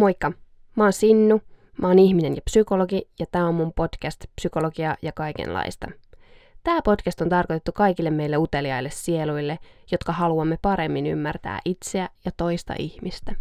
[0.00, 0.32] Moikka!
[0.76, 1.40] Mä oon Sinnu,
[1.78, 5.88] mä oon ihminen ja psykologi ja tää on mun podcast Psykologia ja kaikenlaista.
[6.64, 9.58] Tämä podcast on tarkoitettu kaikille meille uteliaille sieluille,
[9.92, 13.34] jotka haluamme paremmin ymmärtää itseä ja toista ihmistä.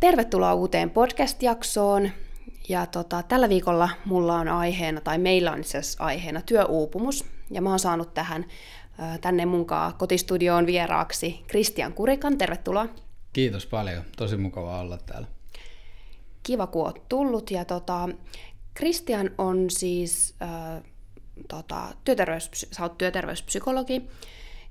[0.00, 2.10] Tervetuloa uuteen podcast-jaksoon.
[2.68, 7.24] Ja tota, tällä viikolla mulla on aiheena, tai meillä on itse asiassa aiheena työuupumus.
[7.50, 8.46] Ja mä oon saanut tähän
[9.20, 12.38] tänne munkaan kotistudioon vieraaksi Kristian Kurikan.
[12.38, 12.86] Tervetuloa.
[13.32, 14.02] Kiitos paljon.
[14.16, 15.26] Tosi mukava olla täällä.
[16.42, 17.50] Kiva, kun oot tullut.
[17.50, 18.08] Ja tota,
[18.74, 20.82] Kristian on siis äh,
[21.48, 24.02] tota, työterveys, sä oot työterveyspsykologi.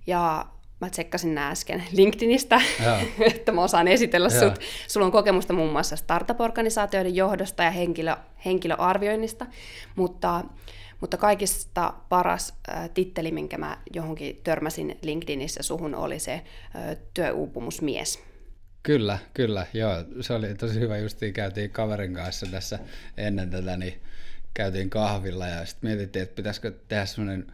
[0.07, 0.45] Ja
[0.81, 2.61] mä tsekkasin nämä äsken LinkedInistä,
[3.33, 4.39] että mä osaan esitellä Jaa.
[4.39, 4.59] sut.
[4.87, 8.15] Sulla on kokemusta muun muassa startup-organisaatioiden johdosta ja henkilö,
[8.45, 9.45] henkilöarvioinnista,
[9.95, 10.43] mutta,
[11.01, 18.23] mutta kaikista paras äh, titteli, minkä mä johonkin törmäsin LinkedInissä suhun, oli se äh, työuupumusmies.
[18.83, 19.93] Kyllä, kyllä, joo.
[20.21, 22.79] Se oli tosi hyvä, justiin käytiin kaverin kanssa tässä
[23.17, 24.01] ennen tätä, niin
[24.53, 27.53] käytiin kahvilla ja sitten mietittiin, että pitäisikö tehdä semmoinen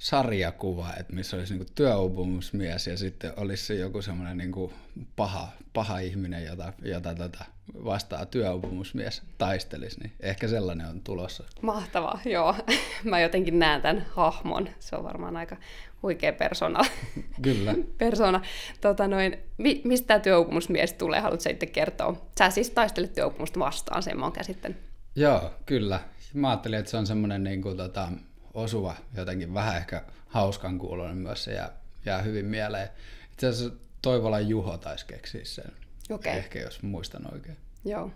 [0.00, 4.72] sarjakuva, että missä olisi niin työuupumusmies ja sitten olisi se joku semmoinen niin
[5.16, 7.44] paha, paha ihminen, jota, jota tota
[7.84, 11.44] vastaa työuupumusmies taistelisi, niin ehkä sellainen on tulossa.
[11.62, 12.54] Mahtavaa, joo.
[13.10, 14.68] Mä jotenkin näen tämän hahmon.
[14.78, 15.56] Se on varmaan aika
[16.02, 16.80] huikea persona.
[17.42, 17.74] Kyllä.
[17.98, 18.40] persona.
[18.80, 21.20] Tota noin, mi- mistä tämä työuupumusmies tulee?
[21.20, 22.26] Haluatko itse kertoa?
[22.38, 24.78] Sä siis taistelet työuupumusta vastaan, sen mä oon käsittänyt.
[25.16, 26.00] Joo, kyllä.
[26.34, 28.08] Mä ajattelin, että se on semmoinen niin kuin, tota,
[28.54, 31.70] osuva, jotenkin vähän ehkä hauskan kuulonen myös se jää,
[32.04, 32.88] jää hyvin mieleen.
[33.32, 35.72] Itse asiassa Toivola Juho taisi keksiä sen,
[36.10, 36.32] okay.
[36.32, 37.56] ehkä jos muistan oikein.
[37.84, 38.10] Joo,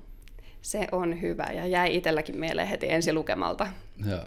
[0.62, 3.66] se on hyvä ja jäi itselläkin mieleen heti ensi lukemalta.
[4.06, 4.24] Joo.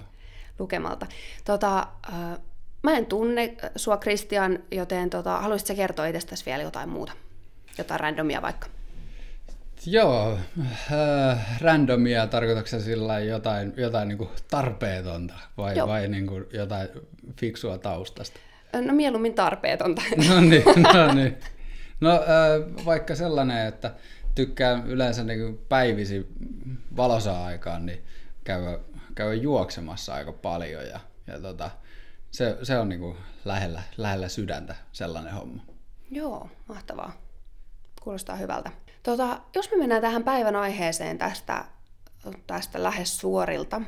[0.60, 1.08] lukemalta.
[1.46, 2.40] Tota, äh,
[2.84, 7.14] mä en tunne sua Kristian, joten tota, haluaisitko kertoa itsestäsi vielä jotain muuta?
[7.78, 8.68] Jotain randomia vaikka?
[9.86, 10.40] Joo,
[10.92, 16.90] äh, randomia tarkoitatko sillä jotain, jotain niin kuin tarpeetonta vai, vai niin kuin jotain
[17.40, 18.40] fiksua taustasta?
[18.86, 20.02] No mieluummin tarpeetonta.
[20.30, 21.38] No niin, no niin.
[22.02, 23.94] No äh, vaikka sellainen, että
[24.36, 26.28] tykkään yleensä niin kuin päivisi
[26.98, 28.04] valosa aikaan, niin
[28.44, 28.80] käy,
[29.16, 31.72] käy juoksemassa aika paljon ja, ja tota,
[32.32, 35.66] se, se on niin kuin lähellä, lähellä sydäntä sellainen homma.
[36.12, 37.22] Joo, mahtavaa.
[38.02, 38.72] Kuulostaa hyvältä.
[39.08, 41.66] Tota, jos me mennään tähän päivän aiheeseen tästä,
[42.48, 43.82] tästä lähes suorilta,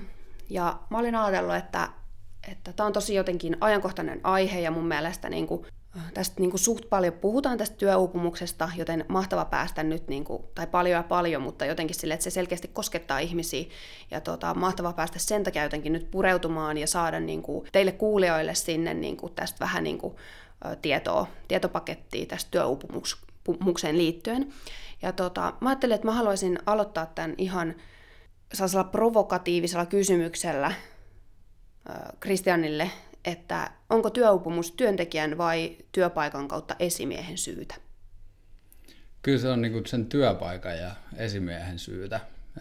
[0.50, 1.90] ja mä olin ajatellut, että
[2.48, 5.66] että on tosi jotenkin ajankohtainen aihe ja mun mielestä niin kuin,
[6.14, 10.68] tästä niin kuin suht paljon puhutaan tästä työuupumuksesta, joten mahtava päästä nyt, niin kuin, tai
[10.68, 13.66] paljon ja paljon, mutta jotenkin sille, että se selkeästi koskettaa ihmisiä.
[14.12, 18.56] Ja tota, mahtava päästä sen takia jotenkin nyt pureutumaan ja saada niin kuin, teille kuulijoille
[18.56, 20.16] sinne niin kuin, tästä vähän niin kuin,
[20.82, 22.52] tietoa, tietopakettia tästä
[23.44, 24.54] työuupumukseen liittyen.
[25.02, 27.76] Ja tota, mä ajattelin, että mä haluaisin aloittaa tämän ihan
[28.54, 30.72] sellaisella provokatiivisella kysymyksellä
[32.20, 32.92] Kristianille,
[33.26, 37.76] että onko työuupumus työntekijän vai työpaikan kautta esimiehen syytä?
[39.22, 42.20] Kyllä se on niin sen työpaikan ja esimiehen syytä.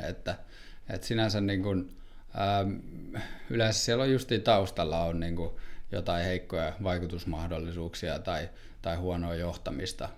[0.08, 0.34] Että,
[0.90, 1.96] että sinänsä niin kuin,
[2.40, 2.76] ähm,
[3.50, 5.50] yleensä siellä on justiin taustalla on niin kuin
[5.92, 8.48] jotain heikkoja vaikutusmahdollisuuksia tai,
[8.82, 10.08] tai huonoa johtamista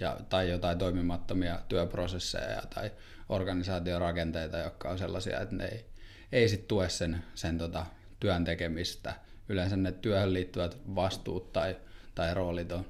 [0.00, 2.90] ja, tai jotain toimimattomia työprosesseja tai
[3.28, 5.86] organisaatiorakenteita, jotka on sellaisia, että ne ei,
[6.32, 7.86] ei sit tue sen, sen tota,
[8.20, 9.14] työn tekemistä.
[9.48, 11.76] Yleensä ne työhön liittyvät vastuut tai,
[12.14, 12.86] tai roolit on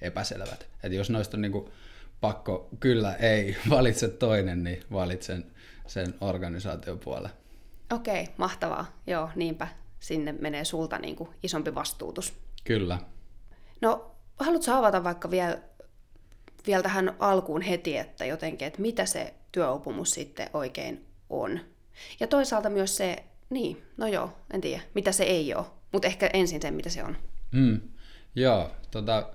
[0.00, 0.66] epäselvät.
[0.82, 1.70] Et jos noista on niinku
[2.20, 5.44] pakko kyllä ei valitse toinen, niin valitsen
[5.86, 7.30] sen organisaatiopuolen.
[7.92, 9.00] Okei, okay, mahtavaa.
[9.06, 9.68] Joo, niinpä.
[10.00, 12.34] Sinne menee sulta niinku isompi vastuutus.
[12.64, 12.98] Kyllä.
[13.80, 15.58] No, haluatko avata vaikka vielä
[16.66, 21.60] vielä tähän alkuun heti, että jotenkin, että mitä se työuupumus sitten oikein on.
[22.20, 26.30] Ja toisaalta myös se, niin, no joo, en tiedä, mitä se ei ole, mutta ehkä
[26.32, 27.16] ensin sen, mitä se on.
[27.52, 27.80] Mm,
[28.34, 29.28] joo, tota,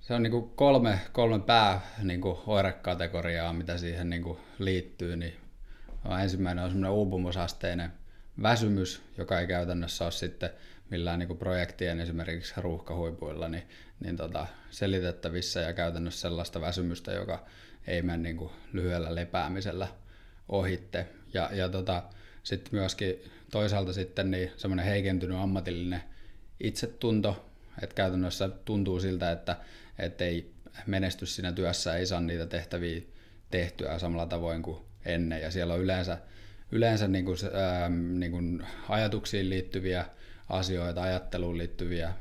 [0.00, 5.16] se on niinku kolme, kolme pää niinku oirekategoriaa, mitä siihen niinku liittyy.
[5.16, 5.34] Niin
[6.22, 7.92] ensimmäinen on semmoinen uupumusasteinen
[8.42, 10.50] väsymys, joka ei käytännössä ole sitten
[10.92, 13.62] millään niin projektien esimerkiksi ruuhkahuipuilla niin,
[14.00, 17.46] niin tota, selitettävissä ja käytännössä sellaista väsymystä, joka
[17.86, 19.88] ei mene niin kuin lyhyellä lepäämisellä
[20.48, 21.08] ohitte.
[21.34, 22.02] Ja, ja tota,
[22.42, 26.02] sitten myöskin toisaalta sitten niin semmoinen heikentynyt ammatillinen
[26.60, 27.52] itsetunto,
[27.82, 29.56] että käytännössä tuntuu siltä, että,
[29.98, 30.52] että ei
[30.86, 33.02] menesty siinä työssä, ei saa niitä tehtäviä
[33.50, 35.42] tehtyä samalla tavoin kuin ennen.
[35.42, 36.18] Ja siellä on yleensä,
[36.72, 40.04] yleensä niin kuin, ää, niin kuin ajatuksiin liittyviä
[40.52, 42.12] asioita, ajatteluun liittyviä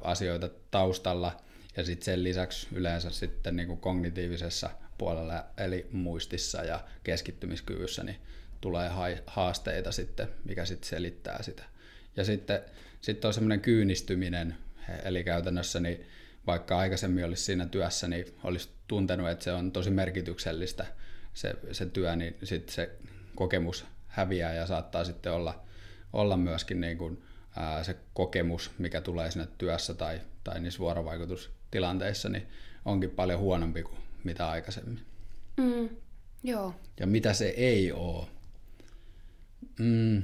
[0.00, 1.40] asioita taustalla,
[1.76, 8.16] ja sitten sen lisäksi yleensä sitten niin kuin kognitiivisessa puolella, eli muistissa ja keskittymiskyvyssä, niin
[8.60, 8.90] tulee
[9.26, 11.62] haasteita sitten, mikä sitten selittää sitä.
[12.16, 12.60] Ja sitten,
[13.00, 14.56] sitten on semmoinen kyynistyminen,
[15.04, 16.06] eli käytännössä niin
[16.46, 20.86] vaikka aikaisemmin olisi siinä työssä, niin olisi tuntenut, että se on tosi merkityksellistä
[21.34, 22.90] se, se työ, niin sitten se
[23.34, 25.64] kokemus häviää ja saattaa sitten olla,
[26.12, 27.22] olla myöskin niin kuin,
[27.58, 32.46] ää, se kokemus, mikä tulee sinne työssä tai, tai niissä vuorovaikutustilanteissa, niin
[32.84, 35.00] onkin paljon huonompi kuin mitä aikaisemmin.
[35.56, 35.88] Mm,
[36.44, 36.74] joo.
[37.00, 38.26] Ja mitä se ei ole?
[39.78, 40.22] Mm,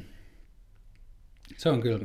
[1.56, 1.98] se on kyllä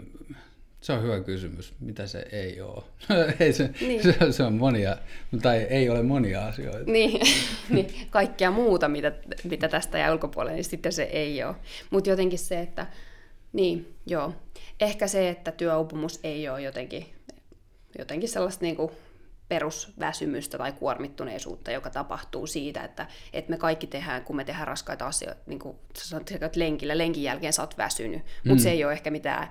[0.81, 1.73] se on hyvä kysymys.
[1.79, 2.83] Mitä se ei ole?
[3.39, 4.03] ei se, niin.
[4.03, 4.97] se, se on monia,
[5.41, 6.91] tai ei ole monia asioita.
[6.91, 7.21] Niin,
[7.69, 9.11] niin kaikkea muuta, mitä,
[9.43, 11.55] mitä tästä jää ulkopuolelle, niin sitten se ei ole.
[11.89, 12.87] Mutta jotenkin se, että
[13.53, 14.33] niin, joo.
[14.79, 17.05] Ehkä se, että työuupumus ei ole jotenkin,
[17.97, 18.91] jotenkin sellaista niin kuin
[19.47, 25.07] perusväsymystä tai kuormittuneisuutta, joka tapahtuu siitä, että, että me kaikki tehdään, kun me tehdään raskaita
[25.07, 26.21] asioita, niin kuin sä
[26.55, 28.59] lenkillä, lenkin jälkeen sä oot väsynyt, mutta mm.
[28.59, 29.49] se ei ole ehkä mitään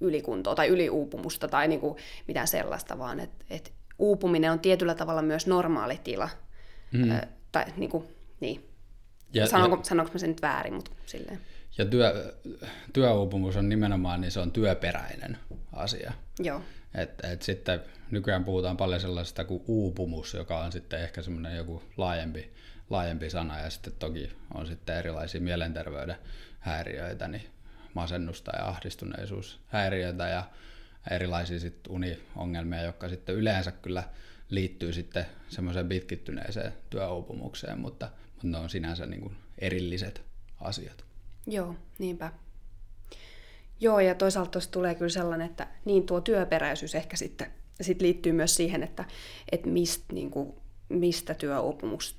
[0.00, 1.96] ylikuntoa tai yliuupumusta tai niin kuin
[2.28, 6.28] mitään sellaista, vaan että et uupuminen on tietyllä tavalla myös normaali tila.
[6.92, 7.10] Mm.
[7.10, 7.20] Ö,
[7.52, 8.04] tai niin kuin,
[8.40, 8.64] niin.
[9.32, 11.40] Ja, sanonko, ja, sanonko mä sen nyt väärin, mutta silleen.
[11.78, 12.34] Ja työ,
[12.92, 15.38] työuupumus on nimenomaan, niin se on työperäinen
[15.72, 16.12] asia.
[16.38, 16.62] Joo.
[16.94, 17.80] Et, et sitten
[18.10, 22.52] nykyään puhutaan paljon sellaisesta kuin uupumus, joka on sitten ehkä semmoinen joku laajempi,
[22.90, 26.16] laajempi sana, ja sitten toki on sitten erilaisia mielenterveyden
[26.60, 27.46] häiriöitä, niin
[27.94, 30.44] masennusta ja ahdistuneisuushäiriöitä ja
[31.10, 34.04] erilaisia sit uniongelmia, jotka sitten yleensä kyllä
[34.50, 40.22] liittyy sitten semmoiseen pitkittyneeseen työuupumukseen, mutta, mutta ne on sinänsä niin kuin erilliset
[40.60, 41.04] asiat.
[41.46, 42.32] Joo, niinpä.
[43.80, 47.46] Joo, ja toisaalta tuossa tulee kyllä sellainen, että niin tuo työperäisyys ehkä sitten
[47.80, 49.04] sit liittyy myös siihen, että,
[49.52, 50.54] että mist, niin kuin,
[50.88, 52.16] mistä työuupumus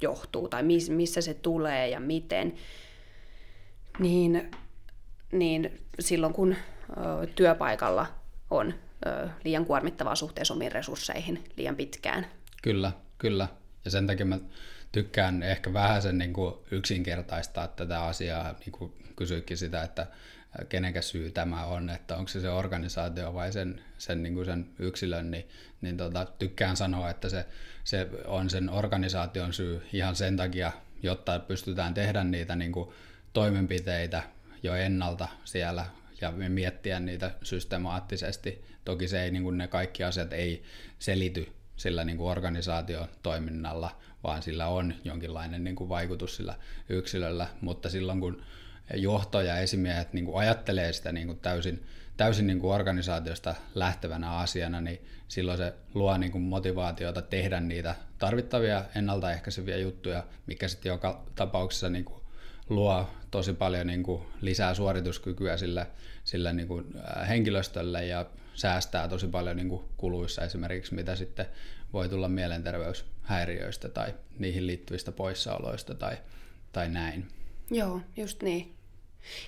[0.00, 2.54] johtuu tai missä se tulee ja miten.
[3.98, 4.50] Niin
[5.32, 8.06] niin silloin kun ö, työpaikalla
[8.50, 8.74] on
[9.06, 12.26] ö, liian kuormittavaa suhteessa omiin resursseihin liian pitkään.
[12.62, 13.48] Kyllä, kyllä.
[13.84, 14.38] Ja sen takia mä
[14.92, 20.06] tykkään ehkä vähän sen niin kuin yksinkertaistaa tätä asiaa, niin kuin kysyikin sitä, että
[20.68, 24.68] kenenkä syy tämä on, että onko se se organisaatio vai sen, sen, niin kuin sen
[24.78, 25.48] yksilön, niin,
[25.80, 27.46] niin tota, tykkään sanoa, että se,
[27.84, 32.90] se on sen organisaation syy ihan sen takia, jotta pystytään tehdä niitä niin kuin
[33.32, 34.22] toimenpiteitä,
[34.62, 35.86] jo ennalta siellä
[36.20, 38.64] ja miettiä niitä systemaattisesti.
[38.84, 40.62] Toki se ei, niin kuin ne kaikki asiat ei
[40.98, 46.54] selity sillä niin kuin organisaatiotoiminnalla, vaan sillä on jonkinlainen niin kuin vaikutus sillä
[46.88, 48.42] yksilöllä, mutta silloin kun
[48.94, 51.82] johto ja esimiehet niin kuin ajattelee sitä niin kuin täysin,
[52.16, 57.94] täysin niin kuin organisaatiosta lähtevänä asiana, niin silloin se luo niin kuin motivaatiota tehdä niitä
[58.18, 62.22] tarvittavia ennaltaehkäiseviä juttuja, mikä sitten joka tapauksessa niin kuin
[62.68, 65.86] luo tosi paljon niin kuin lisää suorituskykyä sillä,
[66.24, 66.84] sillä niin kuin
[67.28, 71.46] henkilöstölle ja säästää tosi paljon niin kuin kuluissa esimerkiksi, mitä sitten
[71.92, 76.16] voi tulla mielenterveyshäiriöistä tai niihin liittyvistä poissaoloista tai,
[76.72, 77.28] tai näin.
[77.70, 78.74] Joo, just niin.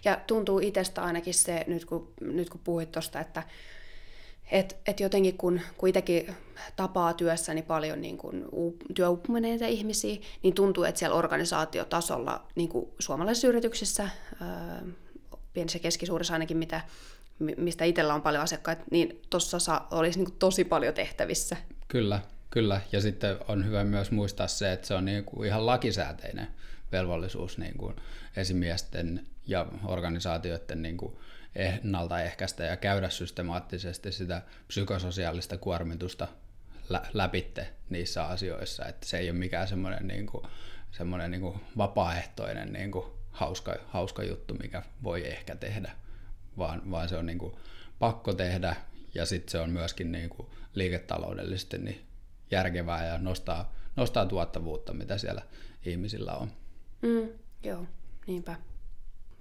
[0.05, 3.43] Ja tuntuu itsestä ainakin se, nyt kun, nyt kun puhuit tuosta, että
[4.51, 6.35] et, et jotenkin kun, itsekin
[6.77, 8.49] tapaa työssäni paljon niin kun
[8.95, 14.09] työuupuneita ihmisiä, niin tuntuu, että siellä organisaatiotasolla niin kuin suomalaisissa yrityksissä,
[14.41, 14.83] ää,
[15.53, 16.81] pienissä ja keskisuurissa ainakin, mitä,
[17.57, 21.57] mistä itsellä on paljon asiakkaita, niin tuossa olisi niin tosi paljon tehtävissä.
[21.91, 22.21] Kyllä,
[22.51, 22.81] kyllä.
[22.93, 26.49] Ja sitten on hyvä myös muistaa se, että se on niin kuin ihan lakisääteinen
[26.93, 27.97] velvollisuus niin kuin
[28.37, 31.17] esimiesten ja organisaatioiden niin kuin
[31.55, 36.29] ennaltaehkäistä ja käydä systemaattisesti sitä psykososiaalista kuormitusta
[37.13, 40.47] läpitte niissä asioissa, että se ei ole mikään semmoinen, niin kuin,
[40.91, 45.93] semmoinen niin kuin vapaaehtoinen niin kuin hauska, hauska juttu, mikä voi ehkä tehdä,
[46.59, 47.57] vaan, vaan se on niin kuin
[47.99, 48.77] pakko tehdä
[49.15, 52.07] ja sitten se on myöskin niin kuin liiketaloudellisesti niin
[52.51, 55.43] järkevää ja nostaa, nostaa tuottavuutta, mitä siellä
[55.87, 56.53] ihmisillä on.
[57.03, 57.29] Mm,
[57.63, 57.87] joo,
[58.27, 58.57] niinpä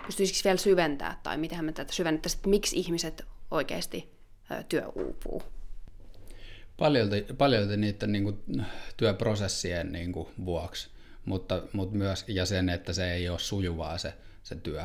[0.06, 4.12] pystyisikö vielä syventää, tai miten me tätä syvennettäisiin, että miksi ihmiset oikeasti
[4.70, 5.44] työ uupuu?
[6.78, 8.66] Paljolti, paljolti niiden niin kuin,
[8.98, 10.90] työprosessien niin kuin, vuoksi,
[11.26, 14.84] mutta, mutta myös ja sen, että se ei ole sujuvaa se, se työ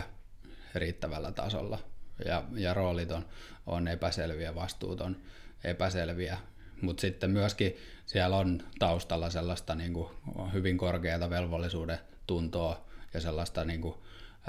[0.75, 1.79] riittävällä tasolla.
[2.25, 3.25] Ja, ja roolit on,
[3.67, 5.17] on epäselviä, vastuut on
[5.65, 6.39] epäselviä,
[6.81, 10.09] mutta sitten myöskin siellä on taustalla sellaista niin kuin,
[10.53, 13.95] hyvin korkeata velvollisuuden tuntoa ja sellaista niin kuin,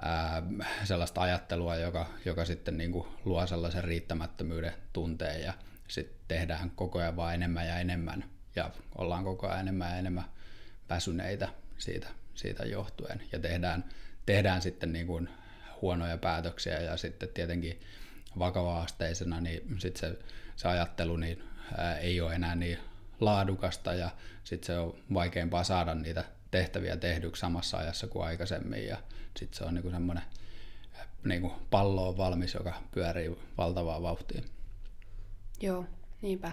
[0.01, 0.43] ää,
[0.83, 5.53] sellaista ajattelua, joka, joka sitten niin kuin luo sellaisen riittämättömyyden tunteen ja
[5.87, 10.25] sitten tehdään koko ajan vaan enemmän ja enemmän ja ollaan koko ajan enemmän ja enemmän
[10.89, 13.21] väsyneitä siitä, siitä johtuen.
[13.31, 13.85] Ja tehdään,
[14.25, 15.29] tehdään sitten niin kuin
[15.81, 17.79] huonoja päätöksiä ja sitten tietenkin
[18.39, 20.19] vakava-asteisena, niin sitten se,
[20.55, 21.43] se ajattelu niin,
[21.77, 22.77] ää, ei ole enää niin
[23.19, 24.09] laadukasta ja
[24.43, 28.97] sitten se on vaikeampaa saada niitä tehtäviä tehdyksi samassa ajassa kuin aikaisemmin ja
[29.37, 30.23] sitten se on niinku semmoinen
[31.25, 34.41] niinku pallo on valmis, joka pyörii valtavaa vauhtia.
[35.61, 35.85] Joo,
[36.21, 36.51] niinpä.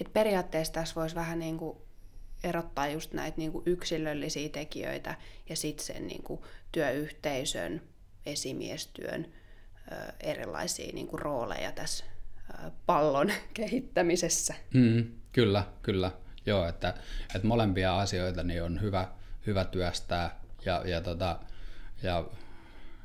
[0.00, 1.86] Et periaatteessa tässä voisi vähän niinku
[2.44, 5.14] erottaa just näitä niinku yksilöllisiä tekijöitä
[5.48, 7.82] ja sitten sen niinku työyhteisön,
[8.26, 9.32] esimiestyön
[10.20, 12.04] erilaisia niinku rooleja tässä
[12.86, 14.54] pallon kehittämisessä.
[14.74, 16.10] Mm, kyllä, kyllä.
[16.46, 16.94] Joo, että,
[17.34, 19.08] että molempia asioita niin on hyvä,
[19.46, 21.38] hyvä työstää ja, ja, tota,
[22.02, 22.24] ja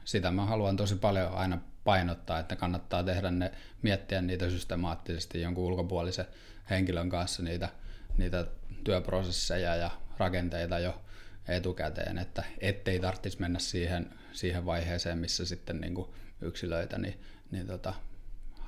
[0.05, 5.63] sitä mä haluan tosi paljon aina painottaa, että kannattaa tehdä ne, miettiä niitä systemaattisesti jonkun
[5.63, 6.25] ulkopuolisen
[6.69, 7.69] henkilön kanssa niitä,
[8.17, 8.45] niitä
[8.83, 11.01] työprosesseja ja rakenteita jo
[11.47, 16.09] etukäteen, että ettei tarvitsisi mennä siihen, siihen vaiheeseen, missä sitten niin kuin
[16.41, 17.21] yksilöitä niin,
[17.51, 17.93] niin tota,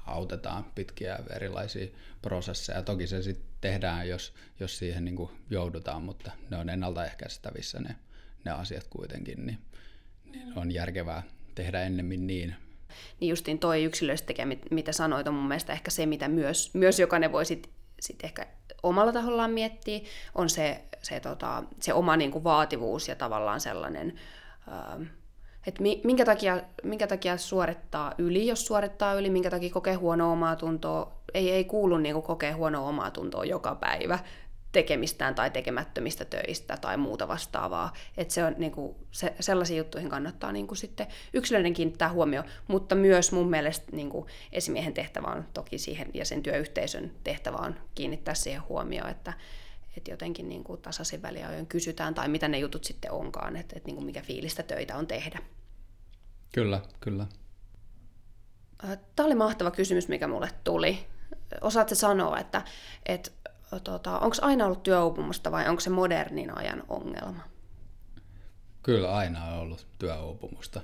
[0.05, 1.87] autetaan pitkiä erilaisia
[2.21, 2.81] prosesseja.
[2.81, 7.95] Toki se sitten tehdään, jos, jos siihen niin joudutaan, mutta ne on ennaltaehkäistävissä ne,
[8.45, 9.57] ne asiat kuitenkin, niin,
[10.31, 11.23] niin on järkevää
[11.55, 12.55] tehdä ennemmin niin.
[13.19, 16.99] Niin justiin toi yksilöllisesti tekee, mitä sanoit, on mun mielestä ehkä se, mitä myös, myös
[16.99, 18.47] jokainen voi sit, sit ehkä
[18.83, 19.99] omalla tahollaan miettiä,
[20.35, 24.19] on se, se, tota, se oma niin kuin vaativuus ja tavallaan sellainen...
[24.67, 25.05] Öö,
[25.67, 30.55] että minkä takia, minkä takia suorittaa yli, jos suorittaa yli, minkä takia kokee huonoa omaa
[30.55, 31.23] tuntoa.
[31.33, 34.19] Ei, ei kuulu niin kuin kokea huonoa omaa tuntoa joka päivä
[34.73, 37.93] tekemistään tai tekemättömistä töistä tai muuta vastaavaa.
[38.17, 42.45] Että se on niin kuin, se, sellaisiin juttuihin kannattaa niin kuin sitten yksilöiden kiinnittää huomioon,
[42.67, 47.57] mutta myös mun mielestä niin kuin esimiehen tehtävä on toki siihen ja sen työyhteisön tehtävä
[47.57, 49.33] on kiinnittää siihen huomioon, että,
[49.97, 53.87] että jotenkin niin kuin tasaisin väliajoin kysytään, tai mitä ne jutut sitten onkaan, että, että
[53.87, 55.39] niin kuin mikä fiilistä töitä on tehdä.
[56.53, 57.27] Kyllä, kyllä.
[59.15, 61.05] Tämä oli mahtava kysymys, mikä mulle tuli.
[61.61, 62.61] Osaatko sanoa, että,
[63.05, 63.31] että
[63.83, 67.43] tota, onko aina ollut työuupumusta vai onko se modernin ajan ongelma?
[68.83, 70.81] Kyllä aina on ollut työuupumusta.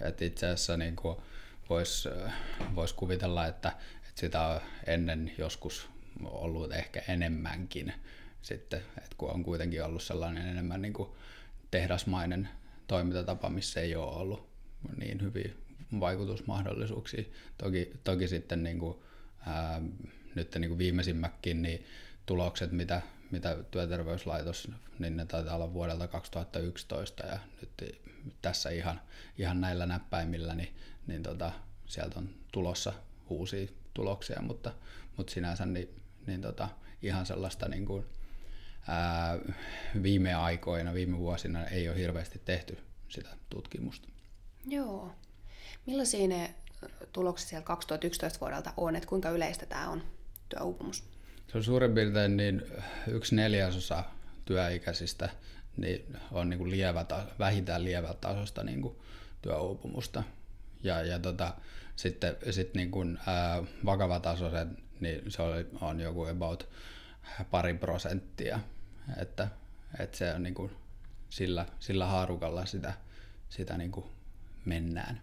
[0.00, 0.96] Et itse asiassa niin
[1.68, 2.08] voisi
[2.74, 3.68] vois kuvitella, että,
[4.08, 5.88] että sitä on ennen joskus
[6.24, 7.92] ollut ehkä enemmänkin
[8.42, 11.08] sitten, että kun on kuitenkin ollut sellainen enemmän niin kuin
[11.70, 12.48] tehdasmainen
[12.86, 14.48] toimintatapa, missä ei ole ollut
[14.96, 15.50] niin hyviä
[16.00, 17.24] vaikutusmahdollisuuksia.
[17.58, 18.98] Toki, toki sitten niin kuin,
[19.46, 19.82] ää,
[20.34, 21.84] nyt niin kuin viimeisimmäkin niin
[22.26, 28.00] tulokset, mitä, mitä työterveyslaitos, niin ne taitaa olla vuodelta 2011 ja nyt
[28.42, 29.00] tässä ihan,
[29.38, 30.76] ihan näillä näppäimillä, niin,
[31.06, 31.52] niin tota,
[31.86, 32.92] sieltä on tulossa
[33.28, 34.72] uusia tuloksia, mutta,
[35.16, 35.88] mutta sinänsä niin,
[36.26, 36.68] niin tota,
[37.02, 38.06] ihan sellaista niin kuin,
[38.86, 39.38] ää,
[40.02, 44.08] viime aikoina, viime vuosina ei ole hirveästi tehty sitä tutkimusta.
[44.66, 45.12] Joo.
[45.86, 46.54] Millaisia ne
[47.12, 50.02] tulokset sieltä 2011 vuodelta on, että kuinka yleistä tämä on,
[50.48, 51.04] työuupumus?
[51.52, 52.62] Se on suurin piirtein niin
[53.06, 54.04] yksi neljäsosa
[54.44, 55.28] työikäisistä
[55.78, 57.04] niin on niin kuin lievä,
[57.38, 58.96] vähintään lievä tasosta niin kuin
[59.42, 60.22] työuupumusta.
[60.82, 61.54] Ja, ja tota,
[61.96, 66.68] sitten sit niin kuin, ää, vakava tasoisen, niin se on, on joku about
[67.50, 68.60] pari prosenttia
[69.16, 69.48] että,
[69.98, 70.70] että se on niin kuin
[71.30, 72.92] sillä, sillä haarukalla sitä,
[73.48, 74.06] sitä niin kuin
[74.64, 75.20] mennään.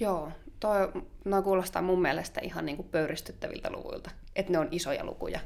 [0.00, 0.92] Joo, toi,
[1.24, 5.40] no kuulostaa mun mielestä ihan niin kuin pöyristyttäviltä luvuilta, että ne on isoja lukuja.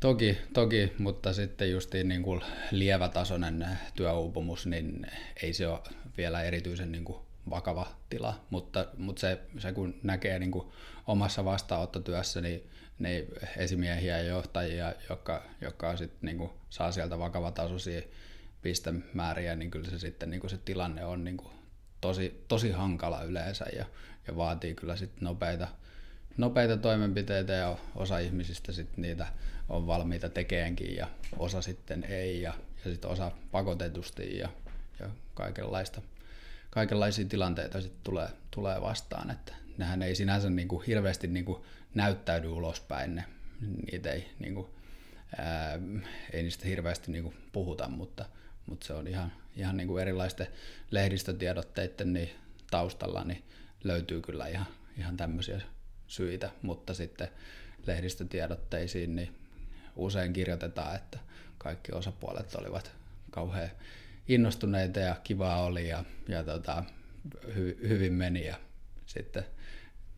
[0.00, 5.06] Toki, toki mutta sitten justiin niin kuin lievätasoinen työuupumus, niin
[5.42, 5.80] ei se ole
[6.16, 7.18] vielä erityisen niin kuin
[7.50, 10.68] vakava tila, mutta, mutta se, se kun näkee niin kuin
[11.06, 12.70] omassa vastaanottotyössä, niin
[13.02, 18.02] niin esimiehiä ja johtajia, jotka, jotka sit niinku saa sieltä vakavatasoisia
[18.62, 21.50] pistemääriä, niin kyllä se sitten niinku se tilanne on niinku
[22.00, 23.84] tosi, tosi hankala yleensä ja,
[24.26, 25.68] ja vaatii kyllä sitten nopeita,
[26.36, 29.26] nopeita toimenpiteitä ja osa ihmisistä sitten niitä
[29.68, 32.54] on valmiita tekeenkin ja osa sitten ei ja,
[32.84, 34.48] ja sitten osa pakotetusti ja,
[35.00, 36.02] ja kaikenlaista,
[36.70, 41.62] kaikenlaisia tilanteita sitten tulee, tulee vastaan, että nehän ei sinänsä niin kuin hirveästi niin kuin
[41.94, 43.24] näyttäydy ulospäin, ne,
[43.92, 44.66] niitä ei, niin kuin,
[45.38, 45.78] ää,
[46.32, 48.24] ei niistä hirveästi niin kuin puhuta, mutta,
[48.66, 50.46] mutta se on ihan, ihan niin kuin erilaisten
[50.90, 52.30] lehdistötiedotteiden niin
[52.70, 53.42] taustalla niin
[53.84, 54.66] löytyy kyllä ihan,
[54.98, 55.60] ihan tämmöisiä
[56.06, 57.28] syitä, mutta sitten
[57.86, 59.34] lehdistötiedotteisiin niin
[59.96, 61.18] usein kirjoitetaan, että
[61.58, 62.92] kaikki osapuolet olivat
[63.30, 63.70] kauhean
[64.28, 66.84] innostuneita ja kivaa oli ja, ja tota,
[67.54, 68.56] hy, hyvin meni ja
[69.06, 69.44] sitten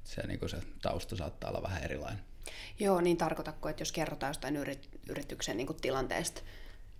[0.04, 2.24] se, niin kuin se tausta saattaa olla vähän erilainen.
[2.78, 6.40] Joo, niin tarkoitatko, että jos kerrotaan jostain yrit, yrityksen niin kuin tilanteesta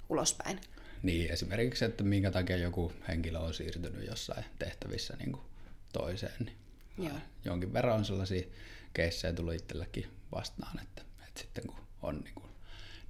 [0.09, 0.61] ulospäin?
[1.03, 5.45] Niin, esimerkiksi, että minkä takia joku henkilö on siirtynyt jossain tehtävissä niin kuin
[5.93, 6.33] toiseen.
[6.39, 6.57] Niin
[6.99, 7.17] Joo.
[7.45, 8.47] Jonkin verran on sellaisia
[8.95, 12.47] keissejä tullut itselläkin vastaan, että, että sitten kun on niin kuin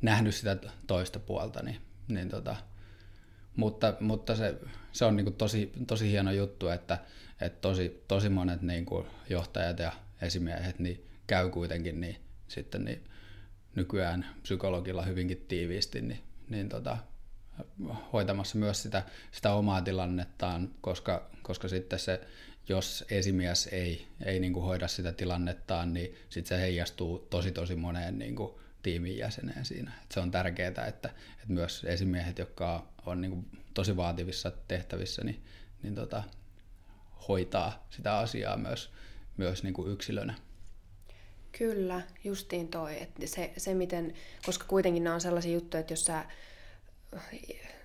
[0.02, 2.56] nähnyt sitä toista puolta, niin, niin tota,
[3.56, 4.54] mutta, mutta se,
[4.92, 6.98] se on niin kuin tosi, tosi hieno juttu, että,
[7.44, 12.16] että tosi, tosi monet niin kuin johtajat ja esimiehet niin käy kuitenkin niin,
[12.48, 13.04] sitten niin
[13.74, 16.98] nykyään psykologilla hyvinkin tiiviisti niin, niin tota,
[18.12, 22.20] hoitamassa myös sitä, sitä omaa tilannettaan, koska, koska sitten se,
[22.68, 27.76] jos esimies ei, ei niin kuin hoida sitä tilannettaan, niin sitten se heijastuu tosi tosi
[27.76, 29.92] moneen niin kuin tiimin jäseneen siinä.
[30.02, 31.10] Et se on tärkeää, että, että
[31.48, 35.44] myös esimiehet, jotka on niin kuin tosi vaativissa tehtävissä, niin,
[35.82, 36.22] niin tota,
[37.28, 38.90] hoitaa sitä asiaa myös,
[39.36, 40.34] myös niin kuin yksilönä.
[41.58, 43.02] Kyllä, justiin toi.
[43.02, 44.14] Että se, se miten,
[44.46, 46.24] koska kuitenkin nämä on sellaisia juttuja, että jos sä,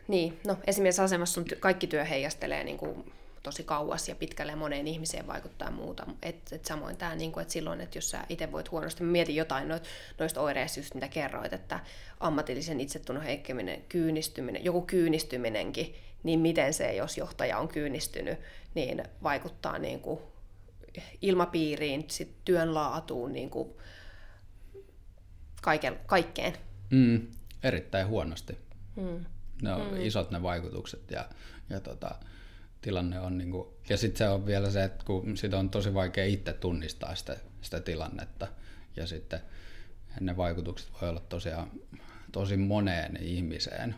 [0.07, 0.57] niin, no
[1.03, 5.71] asemassa sun kaikki työ heijastelee niin kuin tosi kauas ja pitkälle moneen ihmiseen vaikuttaa ja
[5.71, 6.05] muuta.
[6.23, 9.35] Et, et samoin tämä, niin että silloin, että jos sä itse voit huonosti, mä mietin
[9.35, 9.83] jotain noit,
[10.19, 11.79] noista oireista, just mitä kerroit, että
[12.19, 18.39] ammatillisen itsetunnon heikkeminen, kyynistyminen, joku kyynistyminenkin, niin miten se, jos johtaja on kyynistynyt,
[18.75, 20.19] niin vaikuttaa niin kuin
[21.21, 23.69] ilmapiiriin, sit työn laatuun, niin kuin
[25.61, 26.53] kaiken, kaikkeen.
[26.89, 27.27] Mm,
[27.63, 28.57] erittäin huonosti.
[28.95, 29.25] Mm.
[29.61, 30.01] Ne on mm.
[30.01, 31.29] isot ne vaikutukset ja,
[31.69, 32.15] ja tota,
[32.81, 35.93] tilanne on niin kuin, ja sitten se on vielä se, että kun sitä on tosi
[35.93, 38.47] vaikea itse tunnistaa sitä, sitä tilannetta
[38.95, 39.39] ja sitten
[40.19, 41.71] ne vaikutukset voi olla tosiaan
[42.31, 43.95] tosi moneen ihmiseen.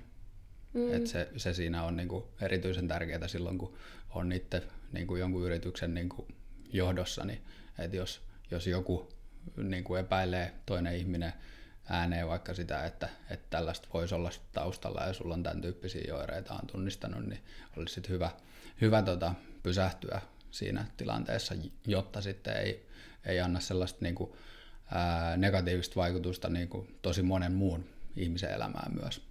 [0.74, 0.94] Mm.
[0.94, 3.78] Et se, se siinä on niin kuin erityisen tärkeää silloin, kun
[4.10, 6.28] on itse niin kuin jonkun yrityksen niin kuin
[6.74, 7.42] johdossa, niin
[7.80, 9.10] että jos, jos joku
[9.58, 11.34] niin kuin epäilee toinen ihminen
[11.90, 16.53] ääneen vaikka sitä, että, että tällaista voisi olla taustalla ja sulla on tämän tyyppisiä oireita
[16.53, 17.42] on tunnistanut, niin
[17.77, 18.31] olisi sitten hyvä,
[18.81, 21.55] hyvä tota, pysähtyä siinä tilanteessa,
[21.88, 22.88] jotta sitten ei,
[23.25, 24.31] ei anna sellaista niin kuin,
[24.92, 29.22] ää, negatiivista vaikutusta niin kuin tosi monen muun ihmisen elämään myös.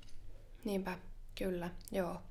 [0.64, 0.98] Niinpä,
[1.44, 2.22] kyllä, joo.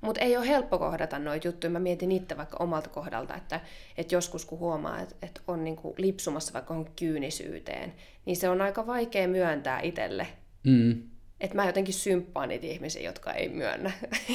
[0.00, 1.70] Mutta ei ole helppo kohdata noita juttuja.
[1.70, 3.60] Mä mietin itse vaikka omalta kohdalta, että,
[3.96, 7.94] että joskus kun huomaa, että, että on niinku lipsumassa vaikka on kyynisyyteen,
[8.26, 10.26] niin se on aika vaikea myöntää itselle.
[10.64, 11.02] Mm.
[11.40, 13.92] Että mä jotenkin symppaan niitä ihmisiä, jotka ei myönnä,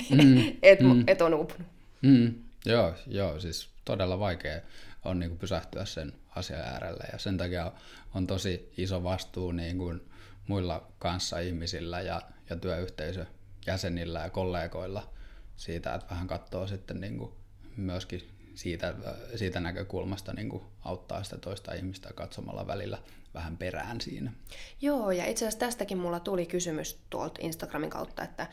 [0.10, 0.38] mm.
[0.64, 1.04] että mm.
[1.08, 1.68] et on uupunut.
[2.02, 2.34] Mm.
[2.66, 4.62] Joo, joo, siis todella vaikea
[5.06, 7.72] on niin kuin pysähtyä sen asian äärelle ja sen takia
[8.16, 10.02] on tosi iso vastuu niin kuin
[10.48, 13.28] muilla kanssa ihmisillä ja, ja työyhteisön
[13.68, 15.10] jäsenillä ja kollegoilla
[15.56, 17.32] siitä, että vähän katsoo sitten niin kuin
[17.78, 18.94] myöskin siitä,
[19.36, 22.98] siitä näkökulmasta niin kuin auttaa sitä toista ihmistä katsomalla välillä
[23.34, 24.32] vähän perään siinä.
[24.82, 28.48] Joo, ja itse asiassa tästäkin mulla tuli kysymys tuolta Instagramin kautta, että,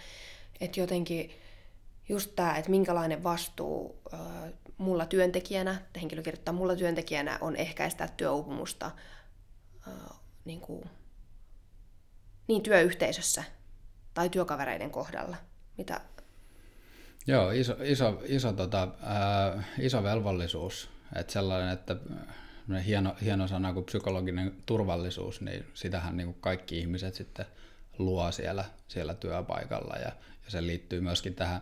[0.61, 1.31] että jotenkin
[2.09, 4.21] just tämä, että minkälainen vastuu äh,
[4.79, 8.91] mulla työntekijänä, henkilö kirjoittaa mulla työntekijänä, on ehkäistä työuupumusta
[9.89, 10.85] äh, niin, kuin,
[12.49, 13.45] niin työyhteisössä
[14.15, 15.37] tai työkavereiden kohdalla.
[15.79, 16.01] Mitä
[17.27, 20.89] Joo, iso, iso, iso, tota, ää, iso velvollisuus.
[21.17, 21.97] Että sellainen, että
[22.87, 27.47] hieno, hieno sana kuin psykologinen turvallisuus, niin sitähän niin kuin kaikki ihmiset sitten
[27.99, 29.95] luo siellä, siellä työpaikalla.
[29.95, 30.13] Ja,
[30.45, 31.61] ja se liittyy myöskin tähän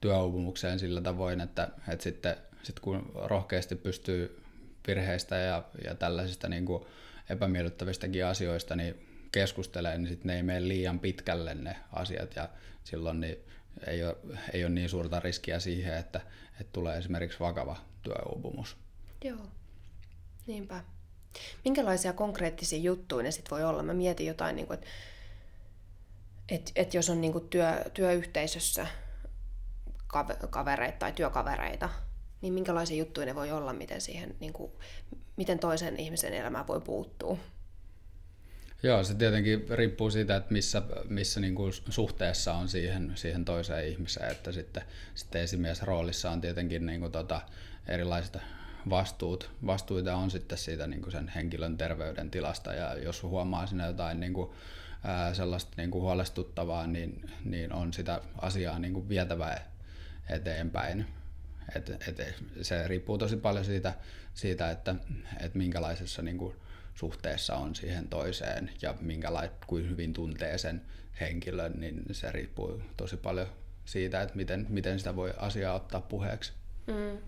[0.00, 4.42] työuupumukseen sillä tavoin, että, että sitten sit kun rohkeasti pystyy
[4.86, 6.84] virheistä ja, ja tällaisista niin kuin
[7.30, 12.48] epämiellyttävistäkin asioista niin keskustelee, niin sitten ne ei mene liian pitkälle ne asiat ja
[12.84, 13.36] silloin niin
[13.86, 14.16] ei ole,
[14.52, 16.20] ei ole niin suurta riskiä siihen, että,
[16.60, 18.76] että tulee esimerkiksi vakava työuupumus.
[19.24, 19.46] Joo,
[20.46, 20.84] niinpä.
[21.64, 23.82] Minkälaisia konkreettisia juttuja ne sitten voi olla?
[23.82, 24.90] Mä mietin jotain, niin kuin, että,
[26.48, 28.86] että, että jos on niin kuin työ, työyhteisössä
[30.50, 31.88] kavereita tai työkavereita,
[32.40, 34.72] niin minkälaisia juttuja ne voi olla, miten, siihen, niin kuin,
[35.36, 37.38] miten toisen ihmisen elämään voi puuttua?
[38.84, 43.88] Joo, se tietenkin riippuu siitä, että missä, missä niin kuin suhteessa on siihen, siihen toiseen
[43.88, 44.82] ihmiseen, että sitten,
[45.14, 47.40] sitten esimiesroolissa on tietenkin niin kuin tota,
[47.88, 48.38] erilaiset
[48.90, 49.50] vastuut.
[49.66, 54.20] Vastuita on sitten siitä niin kuin sen henkilön terveyden tilasta ja jos huomaa sinne jotain
[54.20, 54.50] niin kuin,
[55.04, 59.60] ää, sellaista niin kuin huolestuttavaa, niin, niin on sitä asiaa niin kuin vietävä
[60.30, 61.06] eteenpäin.
[61.76, 63.94] Et, et, se riippuu tosi paljon siitä,
[64.34, 64.94] siitä että,
[65.40, 66.56] että minkälaisessa niin kuin,
[66.94, 70.82] suhteessa on siihen toiseen ja minkälainen, kuin hyvin tuntee sen
[71.20, 73.46] henkilön, niin se riippuu tosi paljon
[73.84, 76.52] siitä, että miten, miten sitä voi asiaa ottaa puheeksi.
[76.86, 77.18] Mm,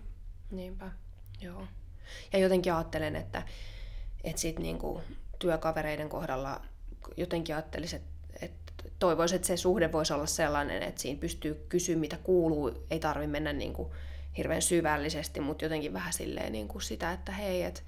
[0.51, 0.91] niinpä,
[1.41, 1.67] joo.
[2.33, 3.43] Ja jotenkin ajattelen, että,
[4.23, 5.01] että sit niinku
[5.39, 6.61] työkavereiden kohdalla
[7.17, 8.01] jotenkin ajattelisin,
[8.41, 12.99] että, toivoisin, että se suhde voisi olla sellainen, että siinä pystyy kysyä, mitä kuuluu, ei
[12.99, 13.95] tarvi mennä niinku
[14.37, 17.81] hirveän syvällisesti, mutta jotenkin vähän silleen niinku sitä, että hei, että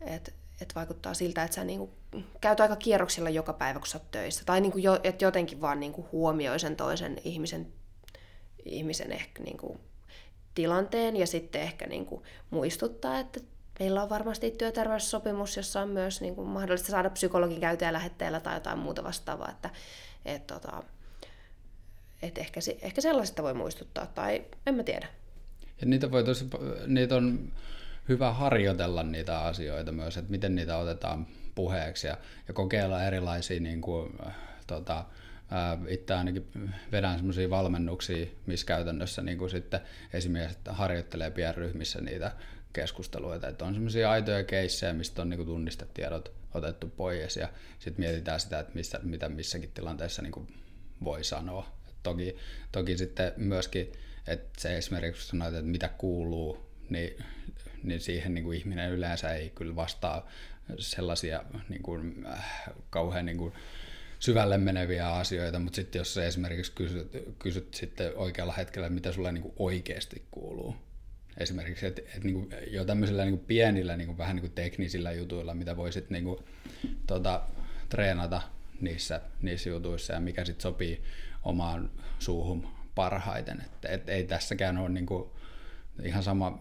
[0.00, 0.32] että
[0.64, 1.90] että vaikuttaa siltä, että sä niinku
[2.40, 4.44] käyt aika kierroksilla joka päivä, kun sä oot töissä.
[4.44, 7.66] Tai niinku jo, että jotenkin vaan niinku huomioi sen toisen ihmisen,
[8.64, 9.80] ihmisen ehkä niinku
[10.54, 13.40] tilanteen ja sitten ehkä niinku muistuttaa, että
[13.78, 18.78] meillä on varmasti työterveyssopimus, jossa on myös niinku mahdollista saada psykologin käytäjä lähetteellä tai jotain
[18.78, 19.50] muuta vastaavaa.
[19.50, 19.70] Että,
[20.24, 20.82] et, tota,
[22.22, 25.08] et ehkä, ehkä sellaisesta voi muistuttaa tai en mä tiedä.
[25.80, 26.46] Ja niitä, voi tosi,
[26.86, 27.52] niitä on
[28.08, 33.80] hyvä harjoitella niitä asioita myös, että miten niitä otetaan puheeksi ja, ja kokeilla erilaisia niin
[33.80, 34.12] kuin,
[34.66, 35.04] tota,
[35.88, 36.50] itse ainakin
[36.92, 39.80] vedän semmoisia valmennuksia, missä käytännössä niin kuin sitten
[40.12, 42.32] esimerkiksi harjoittelee pienryhmissä niitä
[42.72, 48.04] keskusteluita, että on semmoisia aitoja keissejä, mistä on niin kuin tunnistetiedot otettu pois ja sitten
[48.04, 50.48] mietitään sitä, että missä, mitä missäkin tilanteessa niin kuin
[51.04, 51.66] voi sanoa.
[52.02, 52.36] Toki,
[52.72, 53.92] toki sitten myöskin,
[54.26, 57.24] että se esimerkiksi sanoit, että mitä kuuluu, niin
[57.84, 60.28] niin siihen niin kuin ihminen yleensä ei kyllä vastaa
[60.78, 62.44] sellaisia niin kuin, äh,
[62.90, 63.52] kauhean niin kuin,
[64.18, 69.32] syvälle meneviä asioita, mutta sitten jos sä esimerkiksi kysyt, kysyt sitten oikealla hetkellä, mitä sulle
[69.32, 70.76] niin kuin oikeasti kuuluu,
[71.38, 75.12] esimerkiksi että et, niin jo tämmöisillä niin kuin pienillä niin kuin, vähän niin kuin teknisillä
[75.12, 76.38] jutuilla, mitä voisit niin kuin,
[77.06, 77.42] tota,
[77.88, 78.42] treenata
[78.80, 81.02] niissä, niissä jutuissa ja mikä sitten sopii
[81.42, 83.60] omaan suuhun parhaiten.
[83.60, 85.30] Et, et, ei tässäkään ole niin kuin,
[86.02, 86.58] ihan sama,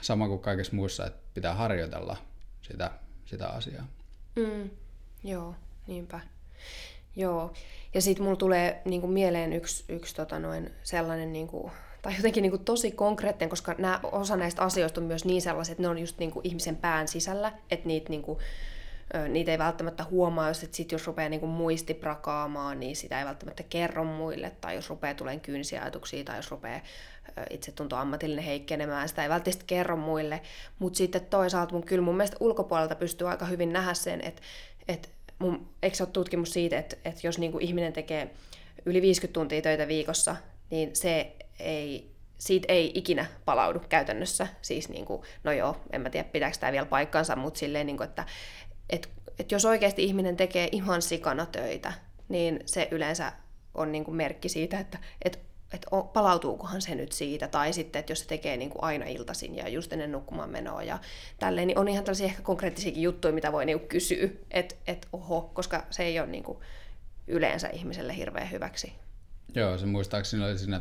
[0.00, 2.16] sama kuin kaikessa muussa, että pitää harjoitella
[2.62, 2.90] sitä,
[3.24, 3.86] sitä asiaa.
[4.36, 4.70] Mm,
[5.24, 5.54] joo,
[5.86, 6.20] niinpä.
[7.16, 7.52] Joo,
[7.94, 11.70] ja sitten mulla tulee niinku mieleen yksi, yksi tota noin, sellainen, niinku,
[12.02, 15.82] tai jotenkin niinku tosi konkreettinen, koska nää, osa näistä asioista on myös niin sellaiset, että
[15.82, 18.38] ne on just niinku ihmisen pään sisällä, että niitä niinku,
[19.28, 23.62] niitä ei välttämättä huomaa, jos, sit jos rupeaa niinku muisti prakaamaan, niin sitä ei välttämättä
[23.62, 26.80] kerro muille, tai jos rupeaa tulemaan kyynisiä ajatuksia, tai jos rupeaa
[27.50, 30.40] itse tuntuu ammatillinen heikkenemään, sitä ei välttämättä kerro muille,
[30.78, 34.42] mutta sitten toisaalta mun, kyllä mun mielestä ulkopuolelta pystyy aika hyvin nähdä sen, että,
[34.88, 38.30] että mun, eikö se ole tutkimus siitä, että, että jos niin kuin ihminen tekee
[38.86, 40.36] yli 50 tuntia töitä viikossa,
[40.70, 44.46] niin se ei, siitä ei ikinä palaudu käytännössä.
[44.62, 47.96] Siis niin kuin, no joo, en mä tiedä pitääkö tämä vielä paikkansa, mutta silleen, niin
[47.96, 48.26] kuin, että,
[48.90, 51.92] että, että jos oikeasti ihminen tekee ihan sikana töitä,
[52.28, 53.32] niin se yleensä
[53.74, 55.38] on niin kuin merkki siitä, että, että
[55.72, 59.56] että palautuukohan se nyt siitä, tai sitten, että jos se tekee niin kuin aina iltaisin
[59.56, 60.98] ja just ennen nukkumaan menoa ja
[61.38, 65.08] tälleen, niin on ihan tällaisia ehkä konkreettisiakin juttuja, mitä voi niin kuin kysyä, että et,
[65.12, 66.58] oho, koska se ei ole niin kuin
[67.26, 68.92] yleensä ihmiselle hirveän hyväksi.
[69.54, 70.80] Joo, se muistaakseni oli siinä,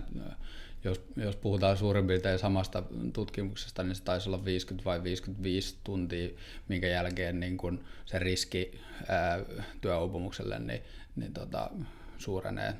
[0.86, 6.30] jos, jos puhutaan suurin piirtein samasta tutkimuksesta, niin se taisi olla 50 vai 55 tuntia,
[6.68, 9.40] minkä jälkeen niin kun se riski ää,
[9.82, 10.82] työuupumukselle niin,
[11.16, 11.72] niin tota,
[12.18, 12.74] suurenee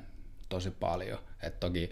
[0.48, 1.18] tosi paljon.
[1.42, 1.90] Et toki,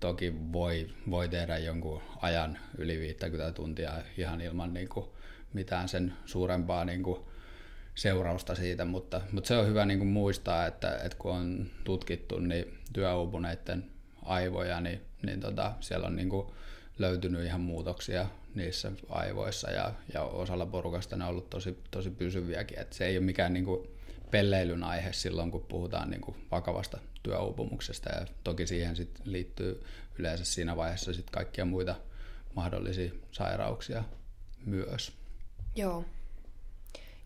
[0.00, 5.06] toki voi, voi tehdä jonkun ajan yli 50 tuntia ihan ilman niin kuin
[5.52, 7.20] mitään sen suurempaa niin kuin
[7.94, 12.38] seurausta siitä, mutta, mutta se on hyvä niin kuin muistaa, että, että kun on tutkittu
[12.38, 13.91] niin työuupuneiden
[14.22, 16.46] aivoja, niin, niin tota, siellä on niin kuin
[16.98, 22.78] löytynyt ihan muutoksia niissä aivoissa ja, ja osalla porukasta ne on ollut tosi, tosi pysyviäkin.
[22.78, 23.88] Et se ei ole mikään niin kuin
[24.30, 29.84] pelleilyn aihe silloin, kun puhutaan niin kuin vakavasta työuupumuksesta ja toki siihen sit liittyy
[30.18, 31.94] yleensä siinä vaiheessa sit kaikkia muita
[32.54, 34.04] mahdollisia sairauksia
[34.66, 35.12] myös.
[35.76, 36.04] Joo.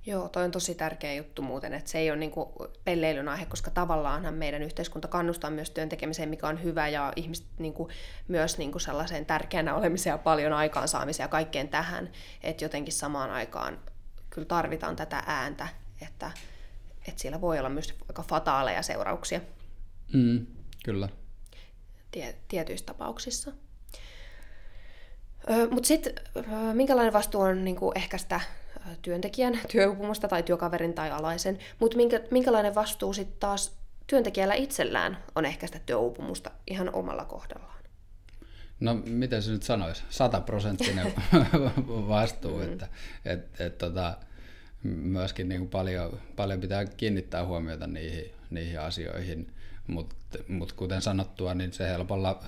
[0.07, 2.53] Joo, toi on tosi tärkeä juttu muuten, että se ei ole niinku
[2.85, 7.47] pelleilyn aihe, koska tavallaanhan meidän yhteiskunta kannustaa myös työn tekemiseen, mikä on hyvä, ja ihmiset
[7.59, 7.89] niinku,
[8.29, 12.11] myös niinku sellaiseen tärkeänä olemiseen ja paljon aikaansaamiseen ja kaikkeen tähän,
[12.43, 13.79] että jotenkin samaan aikaan
[14.31, 15.69] kyllä tarvitaan tätä ääntä,
[16.03, 16.31] että,
[17.09, 19.41] että siellä voi olla myös aika fataaleja seurauksia.
[20.13, 20.47] Mm,
[20.85, 21.09] kyllä.
[22.11, 23.53] Tie, tietyissä tapauksissa.
[25.71, 26.15] Mutta sitten
[26.73, 28.41] minkälainen vastuu on niinku ehkä sitä
[29.03, 35.45] työntekijän työupumusta tai työkaverin tai alaisen, mutta minkä, minkälainen vastuu sitten taas työntekijällä itsellään on
[35.45, 37.77] ehkä sitä työupumusta ihan omalla kohdallaan?
[38.81, 40.03] No miten se nyt sanoisi?
[40.11, 41.15] Sataprosenttinen
[42.09, 42.63] vastuu, mm.
[42.63, 42.89] että
[43.25, 44.17] et, et, tota,
[44.83, 49.53] myöskin niin kuin paljon, paljon pitää kiinnittää huomiota niihin, niihin asioihin,
[49.87, 50.17] mutta
[50.49, 52.45] mut kuten sanottua, niin se helpolla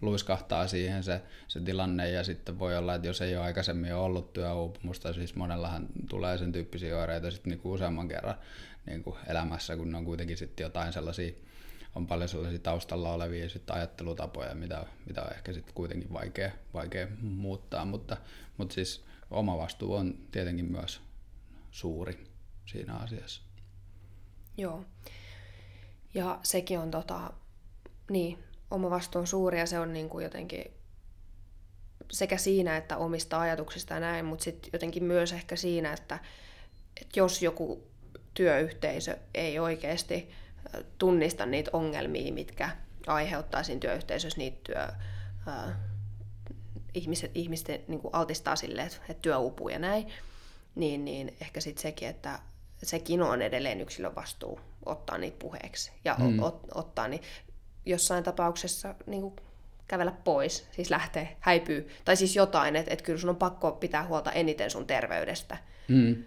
[0.00, 4.32] luiskahtaa siihen se, se tilanne ja sitten voi olla, että jos ei ole aikaisemmin ollut
[4.32, 8.34] työuupumusta, siis monellahan tulee sen tyyppisiä oireita sitten niinku useamman kerran
[8.86, 11.32] niinku elämässä, kun on kuitenkin sitten jotain sellaisia
[11.94, 17.06] on paljon sellaisia taustalla olevia sit ajattelutapoja, mitä, mitä on ehkä sitten kuitenkin vaikea, vaikea
[17.20, 18.16] muuttaa, mutta,
[18.56, 21.00] mutta siis oma vastuu on tietenkin myös
[21.70, 22.24] suuri
[22.66, 23.42] siinä asiassa.
[24.56, 24.84] Joo.
[26.14, 27.32] Ja sekin on tota,
[28.10, 28.38] niin,
[28.72, 30.64] oma vastuu on suuri ja se on niin kuin jotenkin
[32.10, 36.18] sekä siinä, että omista ajatuksista ja näin, mutta sitten jotenkin myös ehkä siinä, että,
[37.00, 37.86] että jos joku
[38.34, 40.30] työyhteisö ei oikeasti
[40.98, 42.70] tunnista niitä ongelmia, mitkä
[43.06, 44.88] aiheuttaa siinä työyhteisössä niitä työ,
[45.46, 45.80] ää,
[46.94, 50.06] ihmiset, ihmisten niin kuin altistaa sille, että, että työ uupuu ja näin,
[50.74, 52.38] niin, niin ehkä sitten sekin, että
[52.82, 56.42] sekin on edelleen yksilön vastuu ottaa niitä puheeksi ja mm.
[56.42, 57.22] ot, ottaa niin
[57.86, 59.36] jossain tapauksessa niin kuin
[59.88, 64.06] kävellä pois, siis lähtee, häipyy, tai siis jotain, että et kyllä sun on pakko pitää
[64.06, 65.56] huolta eniten sun terveydestä.
[65.88, 66.24] Mm.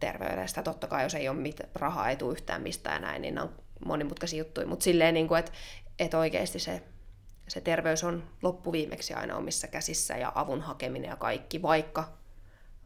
[0.00, 3.34] Terveydestä, totta kai jos ei ole mit, rahaa, ei tule yhtään mistään ja näin, niin
[3.34, 5.52] ne on monimutkaisia juttuja, mutta silleen, niin kuin, että,
[5.98, 6.82] että oikeasti se,
[7.48, 12.12] se terveys on loppuviimeksi aina omissa käsissä ja avun hakeminen ja kaikki, vaikka,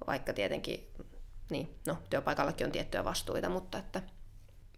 [0.07, 0.89] vaikka tietenkin,
[1.51, 4.03] niin, no, työpaikallakin on tiettyjä vastuita, mutta että,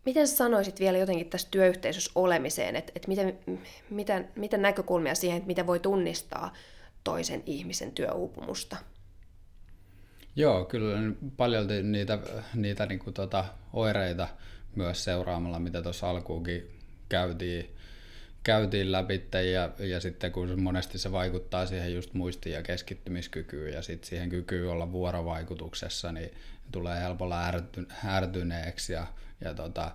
[0.05, 3.39] Miten sä sanoisit vielä jotenkin tästä työyhteisössä olemiseen, että, että miten,
[3.91, 6.53] mitä, mitä näkökulmia siihen, että miten voi tunnistaa
[7.05, 8.77] toisen ihmisen työuupumusta?
[10.37, 10.99] Joo, kyllä
[11.37, 12.19] paljon niitä,
[12.55, 14.29] niitä niin kuin tuota, oireita
[14.77, 16.71] myös seuraamalla, mitä tuossa alkuunkin
[17.09, 17.75] käytiin,
[18.43, 23.83] käytiin läpi ja, ja sitten kun monesti se vaikuttaa siihen just muisti- ja keskittymiskykyyn ja
[23.83, 26.31] sitten siihen kykyyn olla vuorovaikutuksessa, niin
[26.73, 27.87] tulee helpolla ärty,
[28.93, 29.07] ja,
[29.41, 29.91] ja tota,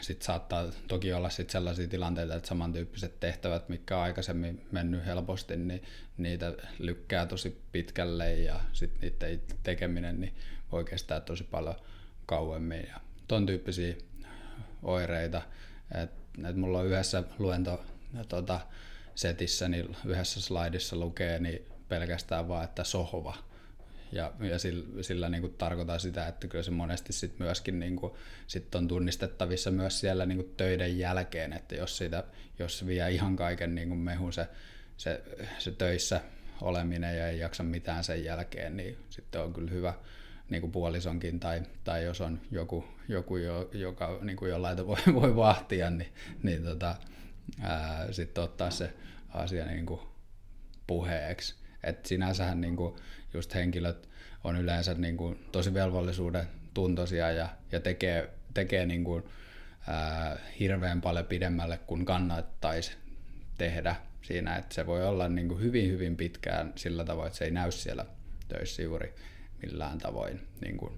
[0.00, 5.56] sitten saattaa toki olla sit sellaisia tilanteita, että samantyyppiset tehtävät, mitkä on aikaisemmin mennyt helposti,
[5.56, 5.82] niin
[6.18, 10.34] niitä lykkää tosi pitkälle ja sitten niiden tekeminen niin
[10.72, 11.76] voi kestää tosi paljon
[12.26, 12.86] kauemmin.
[12.88, 13.94] Ja ton tyyppisiä
[14.82, 15.42] oireita,
[15.94, 17.84] että et mulla on yhdessä luento
[18.28, 18.60] tota,
[19.14, 23.36] setissä, niin yhdessä slaidissa lukee niin pelkästään vaan, että sohva
[24.14, 27.96] ja, ja sillä, sillä niin kuin tarkoitan sitä, että kyllä se monesti sit myöskin niin
[27.96, 28.12] kuin,
[28.46, 32.24] sit on tunnistettavissa myös siellä niin kuin töiden jälkeen, että jos, sitä,
[32.58, 34.48] jos vie ihan kaiken niin kuin mehun se,
[34.96, 35.22] se,
[35.58, 36.20] se töissä
[36.60, 39.94] oleminen ja ei jaksa mitään sen jälkeen, niin sitten on kyllä hyvä
[40.50, 45.14] niin kuin puolisonkin tai, tai jos on joku, joku jo, joka niin kuin jollain voi,
[45.14, 46.94] voi vahtia, niin, niin tota,
[48.10, 48.92] sitten ottaa se
[49.28, 50.00] asia niin kuin
[50.86, 51.54] puheeksi.
[51.82, 52.96] Et sinänsähän niin kuin,
[53.34, 54.08] just henkilöt
[54.44, 59.24] on yleensä niin kuin tosi velvollisuuden tuntoisia ja, ja tekee, tekee niin kuin,
[59.88, 62.92] ää, hirveän paljon pidemmälle kuin kannattaisi
[63.58, 67.44] tehdä siinä, että se voi olla niin kuin hyvin hyvin pitkään sillä tavoin, että se
[67.44, 68.06] ei näy siellä
[68.48, 69.14] töissä juuri
[69.62, 70.92] millään tavoin niin kuin,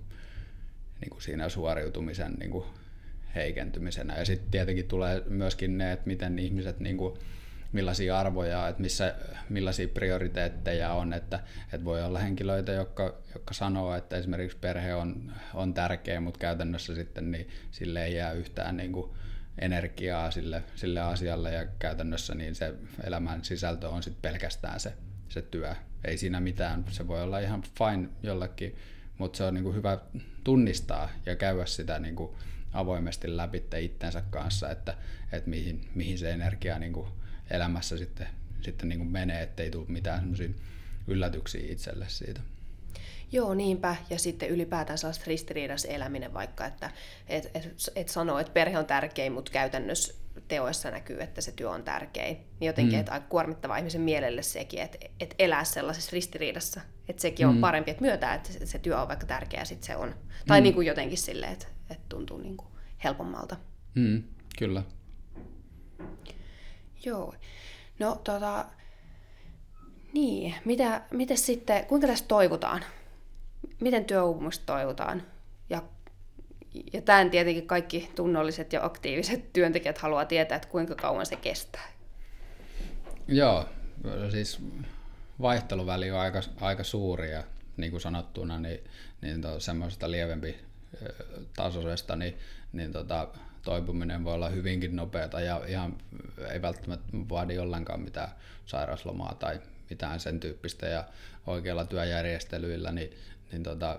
[1.01, 2.65] niin kuin siinä suoriutumisen niin kuin
[3.35, 4.19] heikentymisenä.
[4.19, 7.19] Ja sitten tietenkin tulee myöskin ne, että miten ihmiset niin kuin,
[7.73, 9.15] millaisia arvoja, että missä,
[9.49, 11.41] millaisia prioriteetteja on, että,
[11.73, 16.95] että voi olla henkilöitä, jotka, jotka sanoo, että esimerkiksi perhe on, on tärkeä, mutta käytännössä
[16.95, 19.11] sitten niin sille ei jää yhtään niin kuin
[19.59, 22.75] energiaa sille, sille asialle ja käytännössä niin se
[23.05, 24.93] elämän sisältö on sitten pelkästään se,
[25.29, 25.75] se työ.
[26.05, 28.77] Ei siinä mitään, se voi olla ihan fine jollekin,
[29.19, 29.99] mutta se on niin kuin hyvä
[30.45, 32.31] tunnistaa ja käydä sitä niin kuin
[32.73, 34.95] avoimesti läpi itsensä kanssa, että,
[35.33, 37.09] että mihin, mihin se energia niin kuin
[37.51, 38.27] elämässä sitten,
[38.61, 40.49] sitten niin kuin menee, ettei tule mitään semmoisia
[41.07, 42.41] yllätyksiä itselle siitä.
[43.33, 43.97] Joo, niinpä.
[44.11, 46.91] Ja sitten ylipäätään sellaista ristiriidassa eläminen vaikka, että
[47.29, 50.15] et, et, et sanoo, että perhe on tärkein, mutta käytännössä
[50.49, 52.37] teoissa näkyy, että se työ on tärkein.
[52.37, 53.01] Niin jotenkin, mm.
[53.01, 56.81] että aika kuormittava ihmisen mielelle sekin, että, että elää sellaisessa ristiriidassa.
[57.09, 57.61] Että sekin on mm.
[57.61, 60.15] parempi, että myöntää, että se työ on vaikka tärkeä, sitten se on.
[60.47, 60.63] Tai mm.
[60.63, 62.69] niin kuin jotenkin silleen, että, että tuntuu niin kuin
[63.05, 63.57] helpommalta.
[63.95, 64.23] Mm,
[64.59, 64.83] kyllä.
[67.07, 67.35] Joo.
[67.99, 68.65] No tota,
[70.13, 72.85] niin, mitä, miten sitten, kuinka tästä toivutaan?
[73.81, 75.23] Miten työuupumusta toivutaan?
[75.71, 75.83] Ja,
[76.93, 81.89] ja tämän tietenkin kaikki tunnolliset ja aktiiviset työntekijät haluaa tietää, että kuinka kauan se kestää.
[83.29, 83.65] Joo,
[84.31, 84.61] siis
[85.41, 87.45] vaihteluväli on aika, aika suuri ja
[87.77, 88.85] niin kuin sanottuna, niin,
[89.21, 90.57] niin semmoisesta lievempi
[91.57, 92.39] tasoisesta, niin,
[92.73, 93.29] niin tota,
[93.67, 95.99] toipuminen voi olla hyvinkin nopeata ja ihan
[96.51, 98.29] ei välttämättä vaadi ollenkaan mitään
[98.67, 101.05] sairauslomaa tai mitään sen tyyppistä ja
[101.47, 103.11] oikealla työjärjestelyillä, niin,
[103.53, 103.99] niin tota,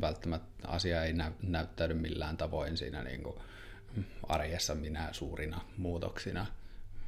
[0.00, 3.36] välttämättä asia ei nä, näyttäydy millään tavoin siinä niin kuin
[4.22, 6.46] arjessa minä suurina muutoksina.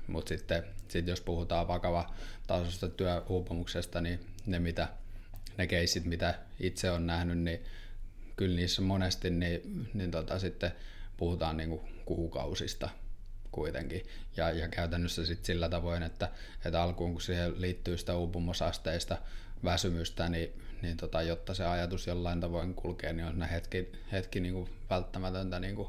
[0.07, 2.15] Mutta sitten sit jos puhutaan vakava
[2.47, 4.89] tasosta työuupumuksesta, niin ne, mitä,
[5.59, 7.61] ne keissit, mitä itse on nähnyt, niin
[8.37, 10.73] kyllä niissä monesti niin, niin tota, sitten
[11.19, 12.89] puhutaan niin kuin kuukausista
[13.53, 14.07] kuitenkin.
[14.37, 16.29] Ja, ja käytännössä sit sillä tavoin, että,
[16.65, 19.19] että alkuun kun siihen liittyy sitä uupumusasteista
[19.65, 24.55] väsymystä, niin, niin tota, jotta se ajatus jollain tavoin kulkee, niin on hetki, hetki niin
[24.55, 25.89] kuin välttämätöntä niin kuin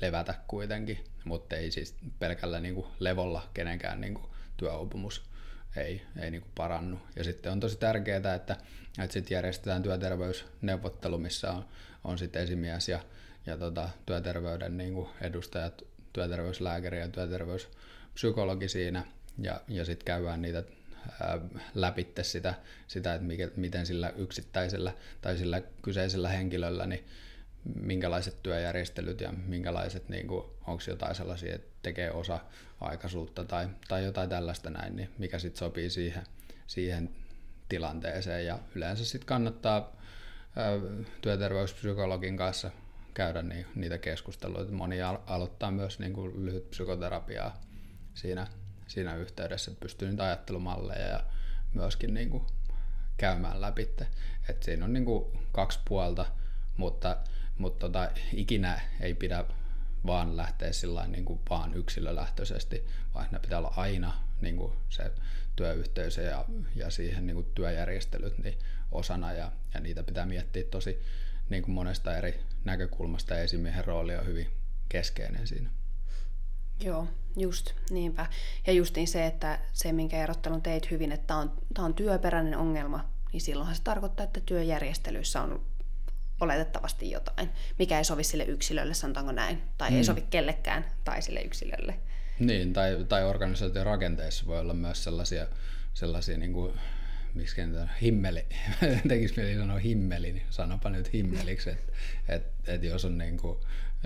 [0.00, 5.30] levätä kuitenkin, mutta ei siis pelkällä niin kuin levolla kenenkään niin kuin työuupumus
[5.76, 6.98] ei, ei niin kuin parannu.
[7.16, 8.56] Ja sitten on tosi tärkeää, että,
[8.98, 11.68] että sitten järjestetään työterveysneuvottelu, missä on,
[12.04, 13.00] on sitten esimies ja,
[13.46, 19.04] ja tota, työterveyden niin kuin edustajat, työterveyslääkäri ja työterveyspsykologi siinä,
[19.38, 20.62] ja, ja sitten käydään niitä
[21.74, 22.54] läpitte sitä,
[22.86, 27.04] sitä että mikä, miten sillä yksittäisellä tai sillä kyseisellä henkilöllä, niin
[27.64, 32.40] minkälaiset työjärjestelyt ja minkälaiset, niin kuin, onko jotain sellaisia, että tekee osa
[32.80, 36.22] aikaisuutta tai, tai jotain tällaista näin, niin mikä sitten sopii siihen,
[36.66, 37.10] siihen
[37.68, 38.46] tilanteeseen.
[38.46, 39.96] Ja yleensä sitten kannattaa
[41.20, 42.70] työterveyspsykologin kanssa
[43.14, 44.72] käydä ni, niitä keskusteluita.
[44.72, 47.60] Moni aloittaa myös niin kuin lyhyt psykoterapiaa
[48.14, 48.46] siinä,
[48.86, 51.22] siinä yhteydessä, että pystyy niitä ajattelumalleja ja
[51.74, 52.46] myöskin niin kuin
[53.16, 53.90] käymään läpi.
[54.48, 56.26] Et siinä on niin kuin kaksi puolta,
[56.76, 57.16] mutta
[57.60, 59.44] mutta tota, ikinä ei pidä
[60.06, 65.12] vaan lähteä sillä niin kuin vaan yksilölähtöisesti, vaan ne pitää olla aina niin kuin se
[65.56, 66.44] työyhteisö ja,
[66.76, 68.58] ja siihen niin kuin työjärjestelyt niin
[68.92, 71.02] osana ja, ja niitä pitää miettiä tosi
[71.50, 74.46] niin kuin monesta eri näkökulmasta ja esimiehen rooli on hyvin
[74.88, 75.70] keskeinen siinä.
[76.80, 78.26] Joo, just niinpä.
[78.66, 82.58] Ja justiin se, että se, minkä erottelun teit hyvin, että tämä on, tämä on työperäinen
[82.58, 85.62] ongelma, niin silloinhan se tarkoittaa, että työjärjestelyissä on
[86.40, 89.96] oletettavasti jotain, mikä ei sovi sille yksilölle, sanotaanko näin, tai mm.
[89.96, 91.94] ei sovi kellekään tai sille yksilölle.
[92.38, 95.46] Niin, tai, tai organisaation rakenteissa voi olla myös sellaisia,
[95.94, 96.80] sellaisia niin kuin,
[97.34, 98.46] miksi niitä himmeli,
[99.08, 101.92] tekisi mieli sanoa himmeli, niin sanopa nyt himmeliksi, että
[102.28, 103.58] et, et jos on niin, kuin,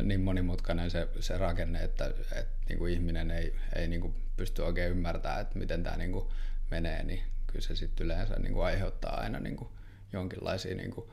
[0.02, 4.62] niin monimutkainen se, se rakenne, että et, niin kuin ihminen ei, ei niin kuin pysty
[4.62, 6.26] oikein ymmärtämään, että miten tämä niin kuin
[6.70, 9.68] menee, niin kyllä se sitten yleensä niin kuin aiheuttaa aina niin kuin
[10.12, 11.06] jonkinlaisia niin kuin,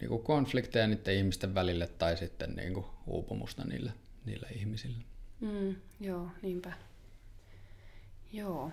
[0.00, 3.92] niin kuin konflikteja niiden ihmisten välille tai sitten niin kuin uupumusta niille,
[4.24, 5.04] niille ihmisille.
[5.40, 6.72] Mm, joo, niinpä.
[8.32, 8.72] Joo.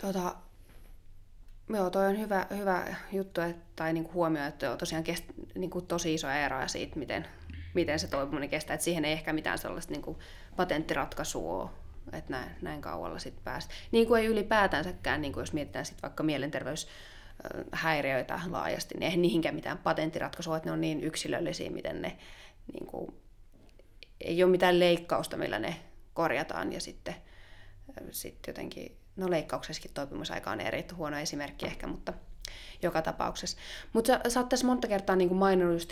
[0.00, 0.36] Tota,
[1.68, 5.24] joo, toi on hyvä, hyvä juttu, että, tai niinku huomio, että on tosiaan kest,
[5.54, 7.26] niinku tosi isoja eroja siitä, miten,
[7.74, 8.74] miten se toipuminen kestää.
[8.74, 10.18] Et siihen ei ehkä mitään sellaista niinku
[10.56, 11.70] patenttiratkaisua ole,
[12.12, 13.74] että näin, näin kaualla sitten päästä.
[13.92, 16.88] Niin kuin ei ylipäätänsäkään, kuin jos mietitään sit vaikka mielenterveys
[17.72, 22.16] häiriöitä laajasti, niin eihän niihinkään mitään patenttiratkaisua, että ne on niin yksilöllisiä, miten ne
[22.72, 23.14] niin kuin,
[24.20, 25.76] ei ole mitään leikkausta, millä ne
[26.14, 27.14] korjataan ja sitten,
[28.10, 32.12] sitten jotenkin, no leikkauksessakin toipumisaika on eri, huono esimerkki ehkä, mutta
[32.82, 33.58] joka tapauksessa.
[33.92, 35.88] Mutta sä, sä oot tässä monta kertaa niin maininnut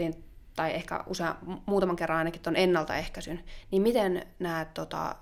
[0.57, 5.17] tai ehkä usea, muutaman kerran ainakin tuon ennaltaehkäisyn, niin miten näet, tota,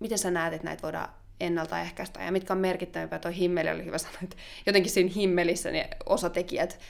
[0.00, 1.08] miten sä näet, että näitä voidaan
[1.40, 3.18] ennaltaehkäistä ja mitkä on merkittävimpää.
[3.18, 6.80] Tuo himmeli oli hyvä sanoa, että jotenkin siinä himmelissä ne osatekijät,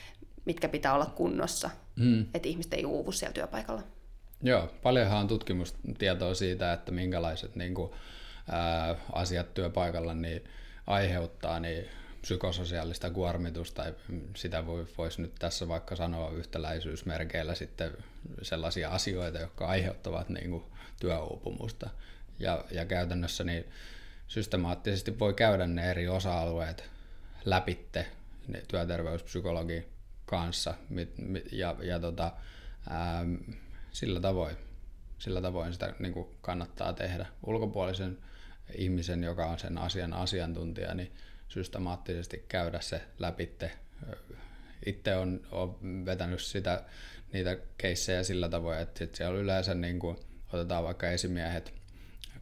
[0.45, 2.27] mitkä pitää olla kunnossa, mm.
[2.35, 3.83] että ihmiset ei uuvu siellä työpaikalla.
[4.43, 7.91] Joo, paljonhan on tutkimustietoa siitä, että minkälaiset niin kuin,
[8.51, 10.45] ää, asiat työpaikalla niin
[10.87, 11.89] aiheuttaa niin
[12.21, 13.85] psykososiaalista kuormitusta,
[14.37, 17.93] sitä voi, voisi nyt tässä vaikka sanoa yhtäläisyysmerkeillä sitten
[18.43, 20.65] sellaisia asioita, jotka aiheuttavat niin kuin,
[21.01, 21.91] työuupumusta.
[22.39, 23.65] Ja, ja käytännössä niin
[24.29, 26.91] systemaattisesti voi käydä ne eri osa-alueet
[27.45, 28.07] läpitte
[28.49, 29.89] ne työterveyspsykologi
[30.27, 30.75] kanssa
[31.53, 32.33] ja, ja tota,
[32.91, 33.25] ää,
[33.93, 34.57] sillä tavoin
[35.21, 37.27] sillä tavoin sitä niin kuin kannattaa tehdä.
[37.47, 38.19] Ulkopuolisen
[38.75, 41.13] ihmisen, joka on sen asian asiantuntija, niin
[41.49, 43.71] systemaattisesti käydä se läpitte.
[44.87, 46.85] Itse on, on vetänyt sitä,
[47.33, 50.17] niitä keissejä sillä tavoin, että sit siellä yleensä niin kuin,
[50.53, 51.75] otetaan vaikka esimiehet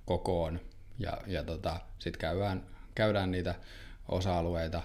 [0.04, 0.60] kokoon
[0.98, 3.54] ja, ja tota, sitten käydään, käydään niitä
[4.08, 4.82] osa-alueita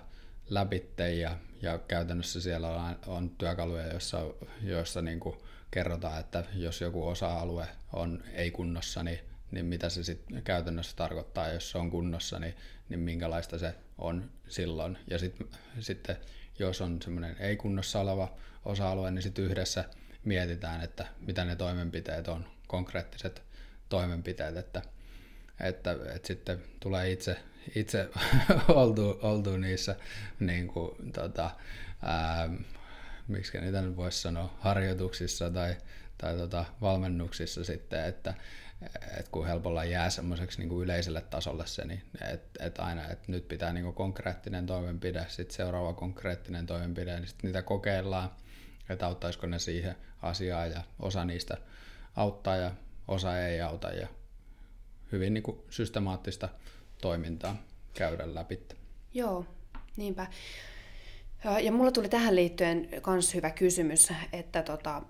[0.50, 4.22] läpitte ja, ja käytännössä siellä on, on työkaluja, joissa,
[4.62, 5.38] joissa niin kuin
[5.72, 9.20] kerrotaan, että jos joku osa-alue on ei kunnossa, niin,
[9.54, 12.56] niin mitä se sitten käytännössä tarkoittaa, jos se on kunnossa, niin,
[12.90, 14.98] niin minkälaista se on silloin.
[15.08, 15.36] Ja sit,
[15.80, 16.18] sitten
[16.60, 19.86] jos on semmoinen ei kunnossa oleva osa-alue, niin sitten yhdessä
[20.26, 23.42] mietitään, että mitä ne toimenpiteet on, konkreettiset
[23.90, 24.82] toimenpiteet, että
[25.60, 27.40] että, että sitten tulee itse,
[27.76, 28.10] itse
[28.68, 29.96] oltu, oltu niissä
[30.40, 31.52] niin kuin, tota,
[32.02, 32.50] ää,
[33.28, 35.76] miksi niitä nyt voisi sanoa, harjoituksissa tai,
[36.18, 38.34] tai tota, valmennuksissa sitten, että
[39.20, 43.48] et kun helpolla jää semmoiseksi niin yleiselle tasolle se, niin että et aina, että nyt
[43.48, 48.32] pitää niin kuin konkreettinen toimenpide, sitten seuraava konkreettinen toimenpide, niin sitten niitä kokeillaan,
[48.90, 51.58] että auttaisiko ne siihen asiaan ja osa niistä
[52.16, 52.72] auttaa ja
[53.08, 54.08] osa ei auta ja
[55.12, 56.50] hyvin niin kuin systemaattista
[57.02, 57.56] toimintaa
[57.94, 58.68] käydä läpi.
[59.14, 59.46] Joo,
[59.96, 60.28] niinpä.
[61.62, 65.02] Ja mulla tuli tähän liittyen myös hyvä kysymys, että tota,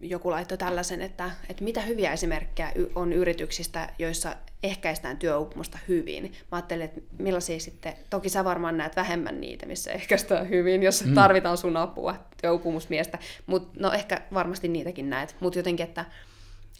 [0.00, 6.22] joku laittoi tällaisen, että, että mitä hyviä esimerkkejä on yrityksistä, joissa ehkäistään työuupumusta hyvin.
[6.22, 11.04] Mä ajattelin, että millaisia sitten, toki sä varmaan näet vähemmän niitä, missä ehkäistään hyvin, jos
[11.04, 11.14] mm.
[11.14, 16.04] tarvitaan sun apua, työuupumusmiestä, mutta no ehkä varmasti niitäkin näet, mutta jotenkin, että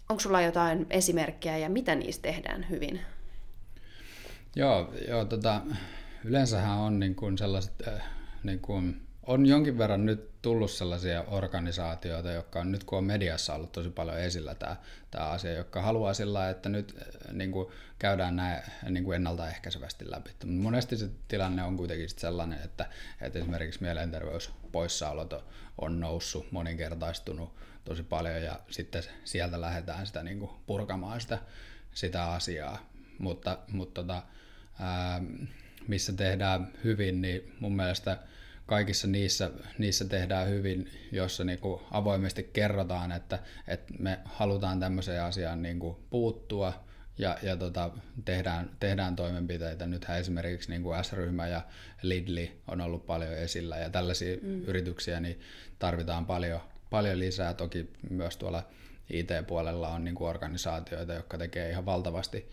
[0.09, 2.99] onko sulla jotain esimerkkejä ja mitä niistä tehdään hyvin?
[4.55, 5.61] Joo, joo tota,
[6.23, 8.03] yleensähän on niin kuin sellaiset, äh,
[8.43, 13.55] niin kuin, on jonkin verran nyt tullut sellaisia organisaatioita, jotka on nyt kun on mediassa
[13.55, 14.75] ollut tosi paljon esillä tämä,
[15.11, 17.67] tämä asia, jotka haluaa sillä että nyt äh, niin kuin,
[17.99, 20.31] käydään näin niin kuin ennaltaehkäisevästi läpi.
[20.45, 22.85] Monesti se tilanne on kuitenkin sellainen, että,
[23.21, 25.33] että esimerkiksi mielenterveyspoissaolot
[25.77, 27.53] on noussut, moninkertaistunut
[27.85, 31.37] tosi paljon ja sitten sieltä lähdetään sitä niin kuin, purkamaan sitä,
[31.93, 32.89] sitä asiaa.
[33.19, 34.23] Mutta, mutta tota,
[34.79, 35.21] ää,
[35.87, 38.17] missä tehdään hyvin, niin mun mielestä
[38.69, 45.23] kaikissa niissä, niissä tehdään hyvin, jossa niin kuin avoimesti kerrotaan, että, että me halutaan tämmöiseen
[45.23, 46.73] asiaan niin kuin puuttua
[47.17, 47.91] ja, ja tota,
[48.25, 49.87] tehdään, tehdään toimenpiteitä.
[49.87, 51.61] Nythän esimerkiksi niin kuin S-ryhmä ja
[52.01, 54.63] Lidli on ollut paljon esillä ja tällaisia mm.
[54.63, 55.39] yrityksiä niin
[55.79, 56.59] tarvitaan paljon,
[56.89, 57.53] paljon lisää.
[57.53, 58.63] Toki myös tuolla
[59.09, 62.49] IT-puolella on niin kuin organisaatioita, jotka tekee ihan valtavasti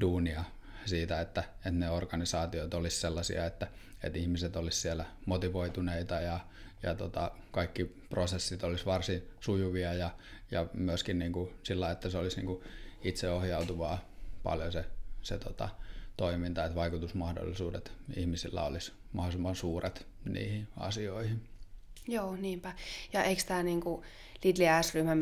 [0.00, 0.44] duunia
[0.88, 3.66] siitä, että, että ne organisaatiot olisi sellaisia, että,
[4.02, 6.40] että ihmiset olisi siellä motivoituneita ja,
[6.82, 10.10] ja tota, kaikki prosessit olisi varsin sujuvia ja,
[10.50, 12.62] ja myöskin niin kuin sillä, että se olisi niin kuin
[13.02, 13.98] itseohjautuvaa
[14.42, 14.84] paljon se,
[15.22, 15.68] se tota,
[16.16, 21.42] toiminta, että vaikutusmahdollisuudet ihmisillä olisi mahdollisimman suuret niihin asioihin.
[22.08, 22.72] Joo, niinpä.
[23.12, 24.04] Ja eikö tämä niinku
[24.44, 25.14] Lidl S-ryhmä,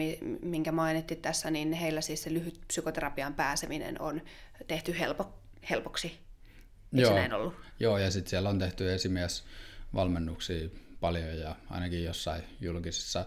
[0.43, 4.23] minkä mainittiin tässä, niin heillä siis se lyhyt psykoterapian pääseminen on
[4.67, 5.35] tehty helpo,
[5.71, 6.07] helpoksi.
[6.07, 7.11] Eikö Joo.
[7.11, 7.55] se näin ollut?
[7.81, 10.69] Joo, ja sitten siellä on tehty esimiesvalmennuksia
[11.01, 13.27] paljon ja ainakin jossain julkisissa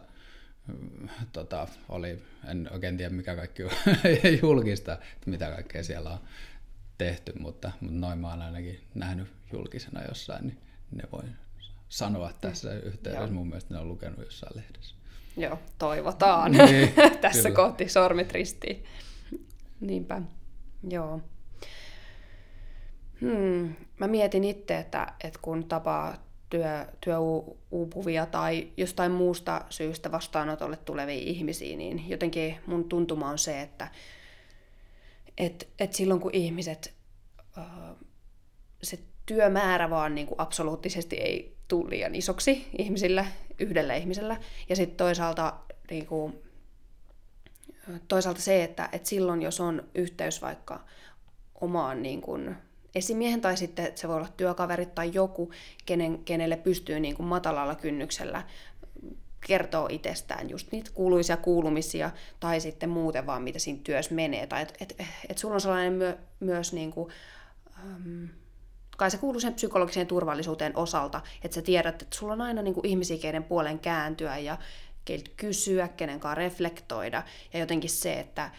[0.68, 3.72] mm, tota, oli, en oikein tiedä mikä kaikki on
[4.42, 6.20] julkista, että mitä kaikkea siellä on
[6.98, 10.58] tehty, mutta, mutta noin mä oon ainakin nähnyt julkisena jossain, niin
[10.92, 11.24] ne voi
[11.90, 13.24] sanoa tässä yhteydessä.
[13.24, 13.34] Joo.
[13.34, 14.96] Mun mielestä ne on lukenut jossain lehdessä.
[15.38, 16.52] Joo, toivotaan.
[16.52, 17.56] Niin, tässä kyllä.
[17.56, 18.84] kohti sormit ristiin.
[19.80, 20.22] Niinpä,
[20.90, 21.22] joo.
[23.22, 23.76] Hmm.
[24.00, 31.20] Mä mietin itse, että, että kun tapaa työ, työuupuvia tai jostain muusta syystä vastaanotolle tulevia
[31.20, 33.92] ihmisiä, niin jotenkin mun tuntuma on se, että
[35.38, 36.94] et, et silloin kun ihmiset,
[38.84, 43.26] se työmäärä vaan niin kuin absoluuttisesti ei tule liian isoksi ihmisillä,
[43.60, 44.38] yhdellä ihmisellä,
[44.70, 45.54] ja sitten toisaalta
[45.92, 46.42] niin kuin,
[48.08, 50.86] toisaalta se, että, että silloin jos on yhteys vaikka
[51.62, 52.56] omaan niin kuin,
[52.98, 55.52] esimiehen tai sitten se voi olla työkaverit tai joku,
[55.86, 58.44] kenen, kenelle pystyy niin kuin matalalla kynnyksellä
[59.48, 64.48] kertoo itsestään just niitä kuuluisia kuulumisia tai sitten muuten vaan, mitä siinä työssä menee.
[64.48, 64.96] Tai että et,
[65.30, 67.12] et sulla on sellainen myö, myös, niin kuin,
[67.86, 68.28] um,
[68.98, 72.74] kai se kuuluu sen psykologiseen turvallisuuteen osalta, että sä tiedät, että sulla on aina niin
[72.74, 74.58] kuin ihmisiä, keiden puolen kääntyä ja
[75.06, 77.24] keiltä kysyä, kenen kanssa reflektoida.
[77.54, 78.52] Ja jotenkin se, että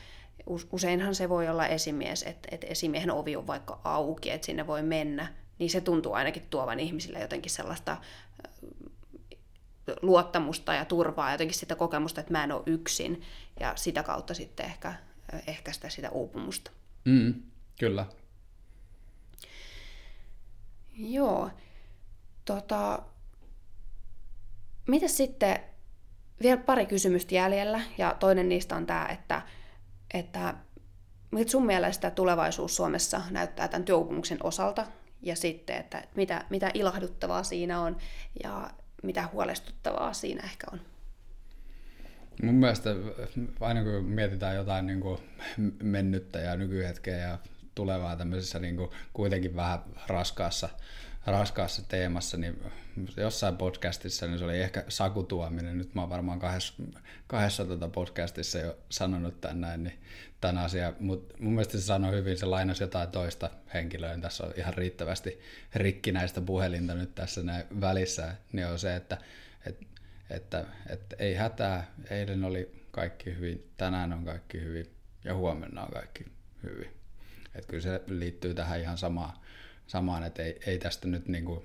[0.73, 4.83] useinhan se voi olla esimies, että, että esimiehen ovi on vaikka auki, että sinne voi
[4.83, 7.97] mennä, niin se tuntuu ainakin tuovan ihmisille jotenkin sellaista
[10.03, 13.23] luottamusta ja turvaa, jotenkin sitä kokemusta, että mä en ole yksin,
[13.61, 14.95] ja sitä kautta sitten ehkä
[15.47, 16.71] ehkäistä sitä uupumusta.
[17.05, 17.35] Mm,
[17.79, 18.07] kyllä.
[20.97, 21.51] Joo.
[22.45, 23.03] Tota,
[24.89, 25.59] mitä sitten,
[26.43, 29.43] vielä pari kysymystä jäljellä, ja toinen niistä on tämä, että
[30.15, 30.55] että
[31.31, 34.87] miltä sun mielestä tulevaisuus Suomessa näyttää tämän työuupumuksen osalta
[35.23, 37.97] ja sitten, että mitä, mitä ilahduttavaa siinä on
[38.43, 38.71] ja
[39.03, 40.81] mitä huolestuttavaa siinä ehkä on?
[42.43, 42.91] Mun mielestä
[43.61, 45.19] aina kun mietitään jotain niin kuin
[45.83, 47.39] mennyttä ja nykyhetkeä ja
[47.75, 50.69] tulevaa tämmöisessä niin kuin kuitenkin vähän raskaassa
[51.31, 52.63] raskaassa teemassa, niin
[53.17, 55.79] jossain podcastissa niin se oli ehkä sakutuominen.
[55.79, 56.75] Nyt mä oon varmaan kahdessa,
[57.27, 59.99] kahdessa tuota podcastissa jo sanonut tämän näin, niin
[60.41, 64.47] tämän asian, mutta mun mielestä se sanoi hyvin, se lainasi jotain toista henkilöä, niin tässä
[64.47, 65.41] on ihan riittävästi
[65.75, 69.19] rikkinäistä puhelinta nyt tässä näin välissä, niin on se, että,
[69.67, 69.87] että,
[70.31, 74.87] että, että ei hätää, eilen oli kaikki hyvin, tänään on kaikki hyvin
[75.25, 76.25] ja huomenna on kaikki
[76.63, 76.91] hyvin.
[77.55, 79.33] Että kyllä se liittyy tähän ihan samaan
[79.89, 81.65] samaan, että ei, ei tästä nyt niin kuin,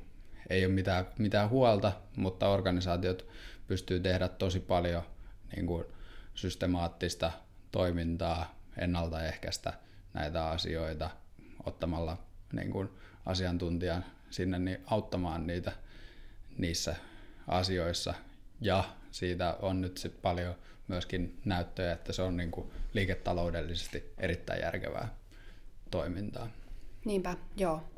[0.50, 3.28] ei ole mitään, mitään huolta, mutta organisaatiot
[3.68, 5.04] pystyy tehdä tosi paljon
[5.56, 5.86] niin kuin
[6.36, 7.32] systemaattista
[7.72, 9.74] toimintaa, ennaltaehkäistä
[10.14, 11.10] näitä asioita
[11.66, 12.18] ottamalla
[12.54, 12.90] niin kuin
[13.26, 15.72] asiantuntijan sinne niin auttamaan niitä
[16.58, 16.96] niissä
[17.48, 18.14] asioissa.
[18.62, 20.56] Ja siitä on nyt sit paljon
[20.88, 25.16] myöskin näyttöjä, että se on niin kuin liiketaloudellisesti erittäin järkevää
[25.92, 26.50] toimintaa.
[27.06, 27.93] Niinpä, joo.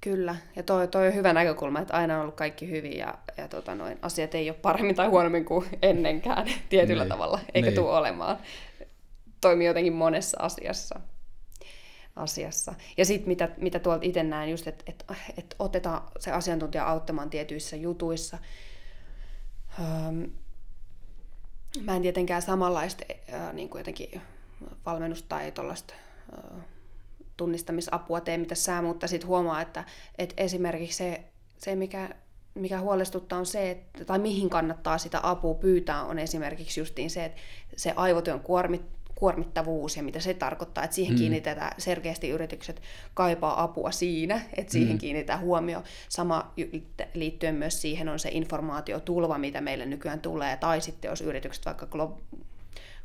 [0.00, 3.48] Kyllä, ja toi, toi on hyvä näkökulma, että aina on ollut kaikki hyvin ja, ja
[3.48, 7.08] tota noin, asiat ei ole paremmin tai huonommin kuin ennenkään tietyllä niin.
[7.08, 7.74] tavalla, eikä niin.
[7.74, 8.38] tule olemaan.
[9.40, 11.00] Toimii jotenkin monessa asiassa.
[12.16, 12.74] asiassa.
[12.96, 15.04] Ja sitten mitä, mitä tuolta itse näen, just että et,
[15.38, 18.38] et otetaan se asiantuntija auttamaan tietyissä jutuissa.
[19.80, 20.30] Öm,
[21.82, 23.04] mä en tietenkään samanlaista
[23.34, 24.20] äh, niin kuin jotenkin
[24.86, 25.94] valmennusta tai tuollaista
[26.32, 26.64] äh,
[27.40, 29.84] tunnistamisapua tee, mitä sä, mutta sitten huomaa, että,
[30.18, 31.24] että esimerkiksi se,
[31.58, 32.10] se mikä,
[32.54, 37.24] mikä huolestuttaa on se, että, tai mihin kannattaa sitä apua pyytää, on esimerkiksi justiin se,
[37.24, 37.40] että
[37.76, 38.82] se aivotyön kuormit,
[39.14, 41.18] kuormittavuus ja mitä se tarkoittaa, että siihen mm.
[41.18, 42.82] kiinnitetään selkeästi yritykset
[43.14, 44.98] kaipaa apua siinä, että siihen mm.
[44.98, 45.82] kiinnitetään huomio.
[46.08, 46.52] Sama
[47.14, 51.86] liittyen myös siihen on se informaatiotulva, mitä meille nykyään tulee, tai sitten jos yritykset vaikka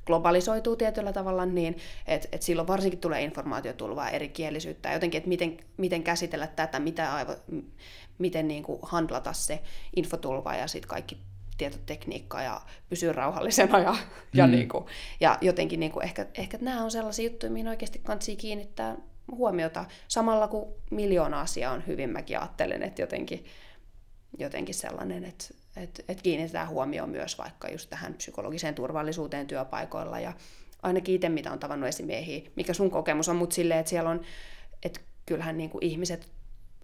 [0.06, 1.78] globalisoituu tietyllä tavalla, niin
[2.08, 7.36] että et silloin varsinkin tulee informaatiotulvaa, kielisyyttä, jotenkin, että miten, miten käsitellä tätä, mitä aivo,
[8.18, 9.62] miten niin kuin handlata se
[9.96, 11.18] infotulva ja sitten kaikki
[11.58, 13.98] tietotekniikka ja pysyä rauhallisena ja, mm.
[14.34, 14.86] ja, niin kuin,
[15.20, 18.98] ja jotenkin niin kuin ehkä, ehkä nämä on sellaisia juttuja, mihin oikeasti kansi kiinnittää
[19.32, 23.46] huomiota samalla kun miljoona asiaa on hyvin, mäkin ajattelen, että jotenkin,
[24.40, 25.46] jotenkin sellainen, että
[25.76, 30.34] että et kiinnitetään huomioon myös vaikka just tähän psykologiseen turvallisuuteen työpaikoilla ja
[30.84, 34.22] ainakin itse mitä on tavannut esimiehiä, mikä sun kokemus on, mutta silleen, että siellä on,
[34.84, 36.28] että kyllähän niin kuin ihmiset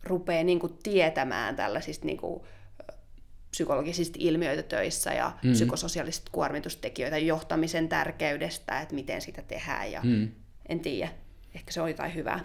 [0.04, 2.44] rupeaa niin kuin tietämään tällaisista niin kuin
[3.52, 5.52] psykologisista ilmiöitä töissä ja mm.
[5.52, 10.32] psykososiaalisista kuormitustekijöitä, johtamisen tärkeydestä, että miten sitä tehdään ja mm.
[10.70, 11.12] en tiedä,
[11.56, 12.40] ehkä se on jotain hyvää.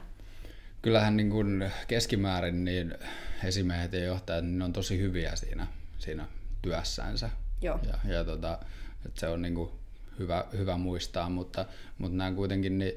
[0.83, 2.95] Kyllähän niin kuin keskimäärin niin
[3.45, 5.67] esimiehet ja johtajat niin on tosi hyviä siinä,
[5.99, 6.27] siinä
[6.63, 7.31] työssänsä.
[7.63, 7.81] Joo.
[7.87, 8.59] Ja, ja tota,
[9.07, 9.71] että se on niin kuin
[10.19, 11.67] hyvä, hyvä muistaa, mutta,
[11.99, 12.97] mutta nämä kuitenkin ni,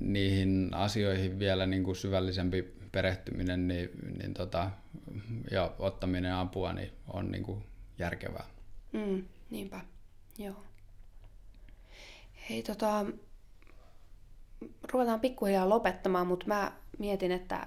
[0.00, 4.70] niihin asioihin vielä niin kuin syvällisempi perehtyminen niin, niin tota,
[5.50, 7.64] ja ottaminen apua niin on niin kuin
[7.98, 8.44] järkevää.
[8.92, 9.80] Mm, niinpä,
[10.38, 10.64] joo.
[12.50, 13.06] Hei tota,
[14.92, 17.66] ruvetaan pikkuhiljaa lopettamaan, mutta mä mietin, että,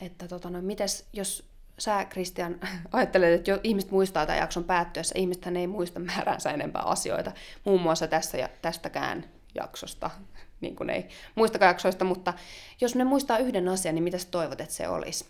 [0.00, 1.47] että tota, no, mites, jos
[1.78, 2.60] sä, Kristian,
[2.92, 7.32] ajattelet, että jo ihmiset muistaa tämän jakson päättyessä, ihmisethän ei muista määränsä enempää asioita,
[7.64, 9.24] muun muassa tässä ja tästäkään
[9.54, 10.10] jaksosta,
[10.60, 12.34] niin kuin ei muistakaan jaksoista, mutta
[12.80, 15.24] jos ne muistaa yhden asian, niin mitä sä toivot, että se olisi?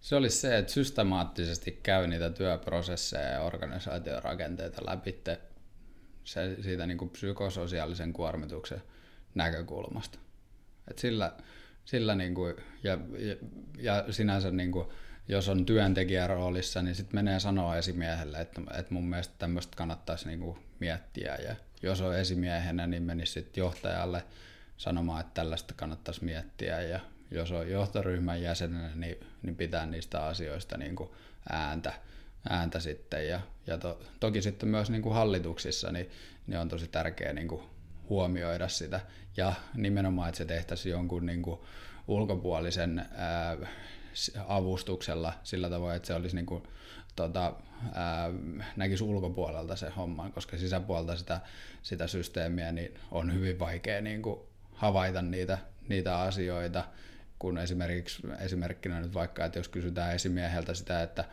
[0.00, 5.22] Se olisi se, että systemaattisesti käy niitä työprosesseja ja organisaatiorakenteita läpi
[6.24, 8.82] se, siitä niin kuin psykososiaalisen kuormituksen
[9.34, 10.18] näkökulmasta.
[10.90, 11.32] Et sillä,
[11.84, 13.36] sillä niin kuin, ja, ja,
[13.78, 14.88] ja sinänsä niin kuin,
[15.32, 20.26] jos on työntekijän roolissa, niin sitten menee sanoa esimiehelle, että, että mun mielestä tämmöistä kannattaisi
[20.28, 21.36] niinku miettiä.
[21.36, 24.24] Ja jos on esimiehenä, niin menisi sitten johtajalle
[24.76, 26.80] sanomaan, että tällaista kannattaisi miettiä.
[26.82, 31.14] Ja jos on johtoryhmän jäsenenä, niin, niin pitää niistä asioista niinku
[31.52, 31.92] ääntä,
[32.48, 33.28] ääntä sitten.
[33.28, 36.10] Ja, ja to, toki sitten myös niinku hallituksissa niin,
[36.46, 37.62] niin on tosi tärkeää niinku
[38.08, 39.00] huomioida sitä.
[39.36, 41.66] Ja nimenomaan, että se tehtäisiin jonkun niinku
[42.08, 43.56] ulkopuolisen ää,
[44.46, 46.62] avustuksella sillä tavoin, että se olisi niin kuin,
[47.16, 47.54] tota,
[47.94, 48.30] ää,
[48.76, 51.40] näkisi ulkopuolelta se homma, koska sisäpuolta sitä,
[51.82, 54.40] sitä systeemiä niin on hyvin vaikea niin kuin
[54.72, 56.84] havaita niitä, niitä asioita,
[57.38, 61.24] kun esimerkiksi esimerkkinä nyt vaikka, että jos kysytään esimieheltä sitä, että,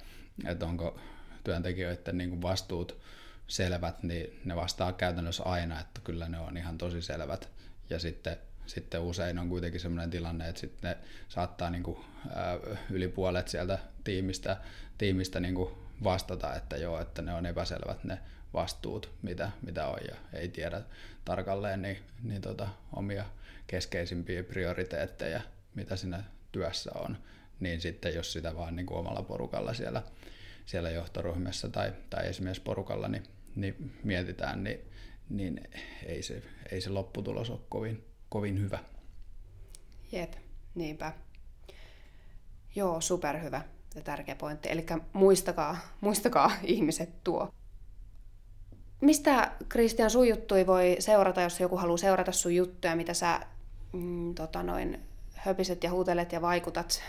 [0.46, 1.00] että onko
[1.44, 3.00] työntekijöiden niin kuin vastuut
[3.48, 7.50] selvät, niin ne vastaa käytännössä aina, että kyllä ne on ihan tosi selvät.
[7.90, 8.38] Ja sitten
[8.70, 10.98] sitten usein on kuitenkin sellainen tilanne, että sitten ne
[11.28, 11.98] saattaa niin kuin,
[12.36, 12.58] ää,
[12.90, 14.58] yli puolet sieltä tiimistä,
[14.98, 18.20] tiimistä niin kuin vastata, että joo, että ne on epäselvät ne
[18.54, 20.82] vastuut, mitä, mitä on ja ei tiedä
[21.26, 23.26] tarkalleen niin, niin tota, omia
[23.68, 25.42] keskeisimpiä prioriteetteja,
[25.76, 27.18] mitä siinä työssä on,
[27.60, 30.04] niin sitten jos sitä vaan niin kuin omalla porukalla siellä,
[30.66, 33.24] siellä johtoryhmässä tai, tai esimerkiksi porukalla niin,
[33.56, 34.80] niin mietitään, niin,
[35.30, 35.62] niin
[36.06, 38.80] ei, se, ei se lopputulos ole kovin, kovin hyvä.
[40.12, 40.34] Jep,
[40.76, 41.14] niinpä.
[42.76, 43.62] Joo, superhyvä
[43.96, 44.70] ja tärkeä pointti.
[44.72, 47.50] Eli muistakaa, muistakaa ihmiset tuo.
[49.02, 53.40] Mistä Kristian sun juttui voi seurata, jos joku haluaa seurata sun juttuja, mitä sä
[53.94, 55.00] mm, tota noin,
[55.36, 57.02] höpiset ja huutelet ja vaikutat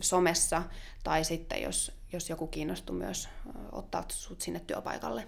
[0.00, 0.62] somessa,
[1.04, 3.28] tai sitten jos, jos joku kiinnostuu myös
[3.72, 5.26] ottaa sut sinne työpaikalle?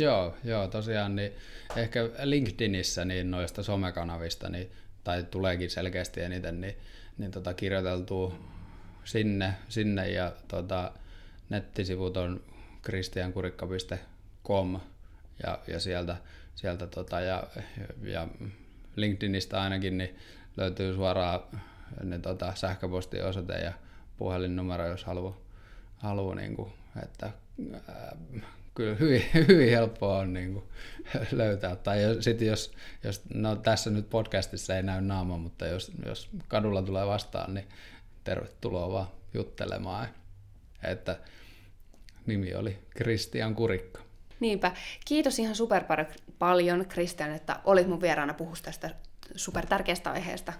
[0.00, 1.32] Joo, joo, tosiaan niin
[1.76, 4.72] ehkä LinkedInissä niin noista somekanavista, niin,
[5.04, 6.76] tai tuleekin selkeästi eniten, niin,
[7.18, 8.34] niin tota, kirjoiteltu
[9.04, 10.92] sinne, sinne ja tota,
[11.48, 12.42] nettisivut on
[12.82, 14.80] kristiankurikka.com
[15.42, 16.16] ja, ja sieltä,
[16.54, 17.44] sieltä tota, ja,
[18.02, 18.28] ja
[18.96, 20.18] LinkedInistä ainakin niin
[20.56, 21.40] löytyy suoraan
[22.04, 23.72] niin tota, sähköpostiosoite ja
[24.16, 25.36] puhelinnumero, jos haluaa,
[25.96, 26.72] haluaa niin kuin,
[27.02, 27.30] että
[27.88, 28.16] ää,
[28.80, 30.64] kyllä hyvin, hyvin helppoa on niin kuin,
[31.32, 31.76] löytää.
[31.76, 32.72] Tai sitten jos,
[33.04, 37.68] jos, no tässä nyt podcastissa ei näy naama, mutta jos, jos kadulla tulee vastaan, niin
[38.24, 40.08] tervetuloa vaan juttelemaan.
[40.82, 41.18] Että
[42.26, 44.00] nimi oli Kristian Kurikka.
[44.40, 44.72] Niinpä.
[45.04, 45.84] Kiitos ihan super
[46.38, 48.90] paljon, Kristian, että olit mun vieraana puhua tästä
[49.36, 50.52] super tärkeästä aiheesta.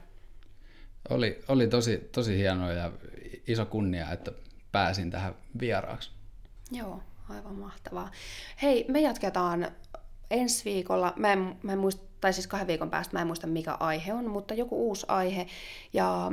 [1.08, 2.92] Oli, oli tosi, tosi hienoa ja
[3.46, 4.32] iso kunnia, että
[4.72, 6.10] pääsin tähän vieraaksi.
[6.72, 8.11] Joo, aivan mahtavaa.
[8.62, 9.68] Hei, me jatketaan
[10.31, 11.12] ensi viikolla.
[11.16, 14.12] Mä en, mä en muista, tai siis kahden viikon päästä, mä en muista mikä aihe
[14.12, 15.47] on, mutta joku uusi aihe.
[15.93, 16.33] Ja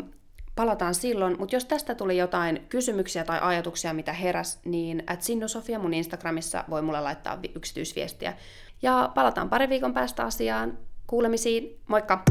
[0.55, 5.79] palataan silloin, mutta jos tästä tuli jotain kysymyksiä tai ajatuksia, mitä heräs, niin at Sofia
[5.79, 8.33] mun Instagramissa voi mulle laittaa yksityisviestiä.
[8.81, 10.77] Ja palataan pari viikon päästä asiaan.
[11.07, 12.23] Kuulemisiin, moikka!